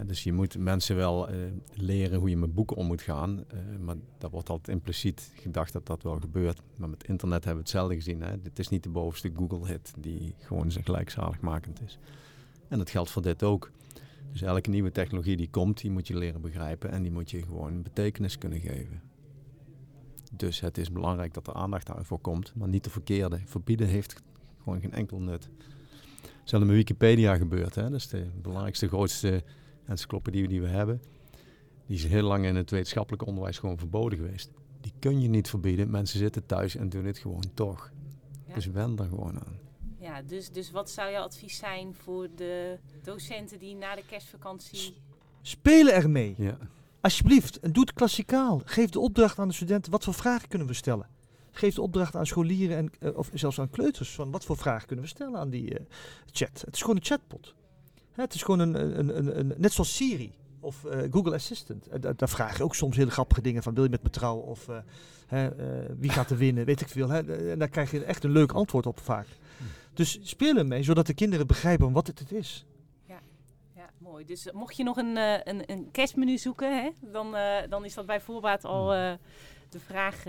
dus 0.06 0.24
je 0.24 0.34
moet 0.34 0.58
mensen 0.58 0.96
wel 0.96 1.32
uh, 1.32 1.36
leren 1.74 2.20
hoe 2.20 2.30
je 2.30 2.38
met 2.38 2.54
boeken 2.54 2.76
om 2.76 2.86
moet 2.86 3.02
gaan. 3.02 3.44
Uh, 3.54 3.80
maar 3.80 3.96
dat 4.18 4.32
wordt 4.32 4.50
altijd 4.50 4.78
impliciet 4.78 5.32
gedacht 5.36 5.74
dat 5.74 5.86
dat 5.86 6.04
wel 6.04 6.20
gebeurt. 6.20 6.62
Maar 6.76 6.90
met 6.90 7.08
internet 7.08 7.44
hebben 7.44 7.64
we 7.64 7.70
hetzelfde 7.70 7.96
gezien. 7.96 8.24
Dit 8.44 8.60
is 8.60 8.70
niet 8.70 8.84
de 8.84 8.90
bovenste 8.90 9.32
Google-hit 9.36 9.94
die 9.98 10.36
gewoon 10.40 10.72
gelijkzaligmakend 10.72 11.82
is. 11.82 12.00
En 12.68 12.78
dat 12.78 12.90
geldt 12.90 13.12
voor 13.12 13.22
dit 13.22 13.44
ook. 13.44 13.72
Dus 14.32 14.42
elke 14.42 14.70
nieuwe 14.70 14.92
technologie 14.92 15.38
die 15.38 15.50
komt, 15.50 15.82
die 15.82 15.92
moet 15.92 16.08
je 16.08 16.18
leren 16.18 16.42
begrijpen 16.42 16.92
en 16.92 17.02
die 17.02 17.12
moet 17.12 17.32
je 17.32 17.42
gewoon 17.42 17.82
betekenis 17.82 18.38
kunnen 18.38 18.60
geven. 18.60 19.02
Dus 20.32 20.60
het 20.60 20.78
is 20.78 20.92
belangrijk 20.92 21.34
dat 21.34 21.48
er 21.48 21.54
aandacht 21.54 21.90
voor 22.02 22.20
komt, 22.20 22.56
maar 22.56 22.68
niet 22.68 22.84
de 22.84 22.90
verkeerde. 22.90 23.40
Verbieden 23.46 23.88
heeft 23.88 24.24
gewoon 24.64 24.82
geen 24.82 24.94
enkel 24.94 25.20
nut. 25.20 25.50
Zelfs 26.44 26.66
met 26.66 26.76
Wikipedia 26.76 27.36
gebeurt. 27.36 27.76
Hè? 27.76 27.82
Dat 27.82 28.00
is 28.00 28.08
de 28.08 28.28
belangrijkste, 28.42 28.88
grootste 28.88 29.44
encyclopedie 29.88 30.48
die 30.48 30.62
we 30.62 30.67
hebben, 30.67 31.02
die 31.86 31.95
is 31.95 32.06
heel 32.06 32.24
lang 32.24 32.45
in 32.45 32.56
het 32.56 32.69
wetenschappelijk 32.69 33.26
onderwijs 33.26 33.58
gewoon 33.58 33.78
verboden 33.78 34.17
geweest. 34.17 34.52
Die 34.82 34.93
kun 35.00 35.21
je 35.21 35.28
niet 35.28 35.50
verbieden. 35.50 35.89
Mensen 35.89 36.19
zitten 36.19 36.45
thuis 36.45 36.76
en 36.76 36.89
doen 36.89 37.06
het 37.06 37.17
gewoon 37.17 37.43
toch. 37.54 37.91
Ja. 38.48 38.54
Dus 38.54 38.65
wen 38.65 38.98
er 38.98 39.08
gewoon 39.08 39.39
aan. 39.39 39.60
Ja, 40.00 40.21
dus, 40.21 40.52
dus 40.52 40.71
wat 40.71 40.89
zou 40.89 41.12
jouw 41.12 41.24
advies 41.24 41.58
zijn 41.58 41.93
voor 41.93 42.28
de 42.36 42.80
docenten 43.04 43.60
die 43.60 43.76
na 43.76 43.95
de 43.95 44.06
kerstvakantie... 44.06 44.93
Spelen 45.41 45.93
ermee. 45.93 46.36
Ja. 46.38 46.58
Alsjeblieft, 47.02 47.60
en 47.60 47.71
doe 47.71 47.84
het 47.84 47.93
klassikaal. 47.93 48.62
Geef 48.65 48.89
de 48.89 49.00
opdracht 49.00 49.39
aan 49.39 49.48
de 49.48 49.54
studenten. 49.54 49.91
Wat 49.91 50.04
voor 50.04 50.13
vragen 50.13 50.48
kunnen 50.48 50.67
we 50.67 50.74
stellen? 50.74 51.08
Geef 51.52 51.76
de 51.76 51.82
opdracht 51.82 52.15
aan 52.15 52.26
scholieren 52.26 52.78
en, 52.78 52.91
eh, 53.00 53.17
of 53.17 53.30
zelfs 53.34 53.60
aan 53.60 53.69
kleuters. 53.69 54.15
Van 54.15 54.32
wat 54.32 54.45
voor 54.45 54.58
vragen 54.58 54.88
kunnen 54.88 55.06
we 55.06 55.12
stellen 55.12 55.39
aan 55.39 55.50
die 55.50 55.78
eh, 55.78 55.86
chat? 56.32 56.62
Het 56.65 56.76
is 56.76 56.82
gewoon 56.82 56.95
een 56.95 57.04
chatbot. 57.04 57.56
Hè, 58.15 58.23
het 58.23 58.34
is 58.34 58.43
gewoon 58.43 58.60
een, 58.60 58.99
een, 58.99 59.17
een, 59.17 59.39
een, 59.39 59.54
net 59.58 59.73
zoals 59.73 59.95
Siri 59.95 60.34
of 60.60 60.86
eh, 60.86 61.12
Google 61.12 61.34
Assistant. 61.34 61.88
Eh, 61.88 62.01
daar, 62.01 62.15
daar 62.15 62.30
vraag 62.30 62.58
je 62.58 62.63
ook 62.63 62.75
soms 62.75 62.97
hele 62.97 63.12
grappige 63.12 63.41
dingen 63.41 63.63
van. 63.63 63.73
Wil 63.73 63.84
je 63.84 63.89
met 63.89 64.04
me 64.04 64.10
trouwen? 64.10 64.45
Of 64.45 64.67
eh, 64.67 64.78
hè, 65.28 65.47
eh, 65.47 65.91
wie 65.97 66.10
gaat 66.10 66.30
er 66.30 66.38
winnen? 66.38 66.65
Weet 66.65 66.82
ik 66.82 66.88
veel. 66.88 67.10
Hè? 67.10 67.49
En 67.51 67.60
daar 67.60 67.69
krijg 67.69 67.91
je 67.91 68.04
echt 68.04 68.23
een 68.23 68.32
leuk 68.32 68.51
antwoord 68.51 68.86
op 68.86 68.99
vaak. 68.99 69.28
Dus 69.93 70.19
speel 70.21 70.58
ermee, 70.58 70.84
zodat 70.84 71.08
de 71.08 71.13
kinderen 71.13 71.47
begrijpen 71.47 71.91
wat 71.91 72.08
het, 72.08 72.19
het 72.19 72.32
is. 72.32 72.65
Ja, 73.75 73.89
mooi. 73.97 74.25
Dus 74.25 74.51
mocht 74.51 74.78
je 74.78 74.84
nog 74.84 74.97
een, 74.97 75.17
eh, 75.17 75.39
een, 75.43 75.71
een 75.71 75.91
kerstmenu 75.91 76.38
zoeken, 76.38 76.82
hè, 76.82 76.89
dan, 77.12 77.36
eh, 77.36 77.69
dan 77.69 77.86
is 77.86 77.93
dat 77.93 78.06
bij 78.06 78.21
voorbaat 78.21 78.65
al 78.65 78.93
eh, 78.93 79.13
de 79.69 79.80
vraag... 79.80 80.23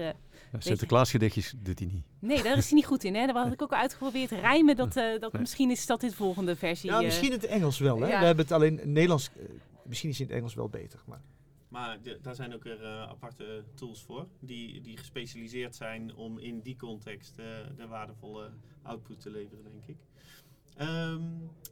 Sinterklaasgedichtjes 0.62 1.55
doet 1.57 1.79
hij 1.79 1.88
niet. 1.88 2.05
nee, 2.19 2.42
daar 2.42 2.57
is 2.57 2.64
hij 2.66 2.75
niet 2.75 2.87
goed 2.87 3.05
in. 3.05 3.14
Hè? 3.14 3.27
Daar 3.27 3.37
had 3.37 3.53
ik 3.53 3.62
ook 3.62 3.73
al 3.73 3.79
uitgeprobeerd. 3.79 4.31
Rijmen, 4.31 4.77
dat, 4.77 4.97
eh, 4.97 5.21
dat, 5.21 5.33
Nee. 5.33 5.40
misschien 5.42 5.71
is 5.71 5.87
dat 5.87 6.01
de 6.01 6.12
volgende 6.12 6.57
versie. 6.57 6.90
Ja, 6.90 6.99
eh. 6.99 7.05
misschien 7.05 7.27
in 7.33 7.33
het 7.40 7.45
Engels 7.47 7.79
wel. 7.79 8.01
Hè? 8.01 8.09
ja. 8.09 8.19
We 8.19 8.25
hebben 8.27 8.45
het 8.45 8.53
alleen 8.55 8.73
in 8.73 8.79
het 8.79 8.87
Nederlands. 8.87 9.31
eh, 9.37 9.45
misschien 9.85 10.11
is 10.11 10.21
in 10.21 10.27
het 10.27 10.35
Engels 10.35 10.55
wel 10.55 10.69
beter. 10.69 11.01
Maar 11.07 11.21
Maar 11.69 12.03
de- 12.03 12.19
daar 12.23 12.35
zijn 12.35 12.55
ook 12.55 12.62
weer 12.62 12.85
aparte 12.87 13.64
tools 13.75 14.03
voor, 14.03 14.27
die, 14.40 14.81
die 14.81 14.97
gespecialiseerd 14.97 15.75
zijn 15.77 16.14
om 16.14 16.38
in 16.38 16.61
die 16.61 16.77
context 16.77 17.38
eh, 17.38 17.45
de 17.77 17.87
waardevolle 17.87 18.51
output 18.83 19.21
te 19.21 19.31
leveren, 19.31 19.64
denk 19.64 19.87
ik. 19.87 19.97
Ehm, 20.77 21.23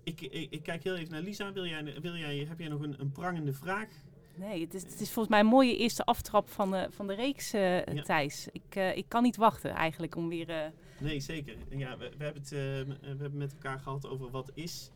ik, 0.05 0.21
ik. 0.21 0.51
Ik 0.51 0.63
kijk 0.63 0.85
heel 0.85 0.97
even 0.97 1.13
naar 1.13 1.23
Lisa. 1.23 1.53
Wil 1.53 1.67
jij, 1.67 2.01
wil 2.01 2.15
jij, 2.17 2.37
heb 2.49 2.59
jij 2.59 2.69
nog 2.69 2.81
een, 2.81 3.01
een 3.01 3.13
prangende 3.13 3.53
vraag? 3.53 3.89
Nee, 4.35 4.61
het 4.61 4.75
is, 4.75 4.83
het 4.83 5.01
is 5.01 5.11
volgens 5.13 5.29
mij 5.29 5.41
een 5.41 5.47
mooie 5.47 5.77
eerste 5.77 6.05
aftrap 6.05 6.49
van 6.49 6.71
de, 6.71 6.87
van 6.91 7.07
de 7.07 7.15
reeks, 7.15 7.53
eh 7.53 7.85
Ja. 7.85 8.03
Thijs. 8.03 8.49
Ik, 8.53 8.75
eh, 8.75 8.97
ik 8.97 9.05
kan 9.09 9.23
niet 9.23 9.37
wachten 9.37 9.71
eigenlijk 9.71 10.17
om 10.17 10.29
weer... 10.29 10.49
eh, 10.51 10.71
Nee, 10.99 11.21
zeker. 11.21 11.57
Ja, 11.69 11.97
we, 11.99 12.13
we, 12.19 12.25
hebben 12.25 12.43
het, 12.43 12.51
we 12.51 12.97
hebben 13.07 13.37
met 13.37 13.53
elkaar 13.53 13.81
gehad 13.81 14.07
over 14.09 14.31
wat 14.31 14.51
is 14.55 14.91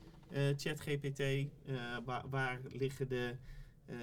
ChatGPT, 0.57 1.23
waar, 2.05 2.25
waar 2.31 2.61
liggen 2.69 3.09
de, 3.09 3.37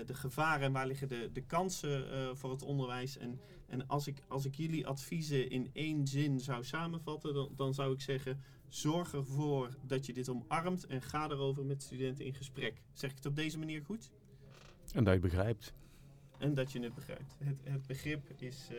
de 0.06 0.13
gevaren 0.13 0.65
en 0.65 0.71
waar 0.71 0.88
liggen 0.88 1.08
de, 1.08 1.30
de 1.34 1.41
kansen 1.41 2.06
voor 2.38 2.52
het 2.52 2.62
onderwijs. 2.63 3.17
En, 3.17 3.39
en 3.67 3.88
als, 3.88 4.08
ik, 4.08 4.17
als 4.28 4.45
ik 4.45 4.56
jullie 4.56 4.88
adviezen 4.88 5.50
in 5.50 5.69
één 5.74 6.08
zin 6.08 6.39
zou 6.39 6.63
samenvatten, 6.63 7.34
dan, 7.34 7.50
dan 7.56 7.74
zou 7.74 7.93
ik 7.93 8.02
zeggen, 8.02 8.41
zorg 8.69 9.13
ervoor 9.13 9.78
dat 9.82 10.06
je 10.06 10.13
dit 10.13 10.30
omarmt 10.30 10.86
en 10.86 11.02
ga 11.02 11.30
erover 11.30 11.65
met 11.65 11.84
studenten 11.84 12.26
in 12.26 12.34
gesprek. 12.34 12.82
Zeg 12.93 13.10
ik 13.10 13.15
het 13.15 13.26
op 13.26 13.36
deze 13.36 13.58
manier 13.60 13.82
goed? 13.86 14.10
En 14.96 15.04
dat 15.04 15.14
je 15.14 15.20
begrijpt. 15.20 15.74
En 16.38 16.54
dat 16.54 16.72
je 16.72 16.80
het 16.80 16.94
begrijpt. 16.96 17.36
Het, 17.44 17.58
het 17.64 17.88
begrip 17.88 18.30
is, 18.38 18.68
eh, 18.72 18.78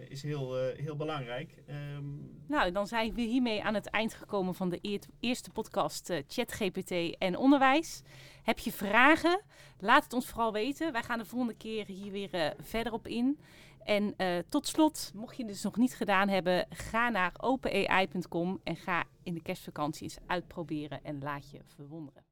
eh, 0.00 0.10
is 0.10 0.22
heel, 0.22 0.58
eh, 0.58 0.78
heel 0.78 0.96
belangrijk. 0.96 1.62
Ehm, 1.66 2.04
Nou, 2.46 2.72
dan 2.72 2.86
zijn 2.86 3.14
we 3.14 3.20
hiermee 3.22 3.62
aan 3.62 3.74
het 3.74 3.86
eind 3.90 4.14
gekomen 4.14 4.54
van 4.54 4.68
de 4.68 4.78
eert- 4.82 5.08
eerste 5.20 5.50
podcast 5.50 6.10
eh, 6.10 6.22
ChatGPT 6.28 6.90
en 7.18 7.36
onderwijs. 7.36 8.02
Heb 8.42 8.58
je 8.58 8.72
vragen? 8.72 9.42
Laat 9.78 10.04
het 10.04 10.12
ons 10.12 10.26
vooral 10.28 10.52
weten. 10.52 10.92
Wij 10.92 11.02
gaan 11.02 11.18
de 11.18 11.24
volgende 11.24 11.54
keer 11.56 11.86
hier 11.86 12.12
weer 12.12 12.34
eh, 12.34 12.50
verder 12.60 12.92
op 12.92 13.06
in. 13.06 13.38
En 13.84 14.14
eh, 14.16 14.38
tot 14.48 14.66
slot, 14.66 15.10
mocht 15.14 15.36
je 15.36 15.42
het 15.42 15.52
dus 15.52 15.62
nog 15.62 15.76
niet 15.76 15.94
gedaan 15.94 16.28
hebben, 16.28 16.66
ga 16.70 17.08
naar 17.08 17.32
openai.com 17.36 18.60
en 18.64 18.76
ga 18.76 19.04
in 19.22 19.34
de 19.34 19.42
kerstvakantie 19.42 20.02
eens 20.02 20.18
uitproberen 20.26 21.04
en 21.04 21.18
laat 21.22 21.50
je 21.50 21.60
verwonderen. 21.64 22.24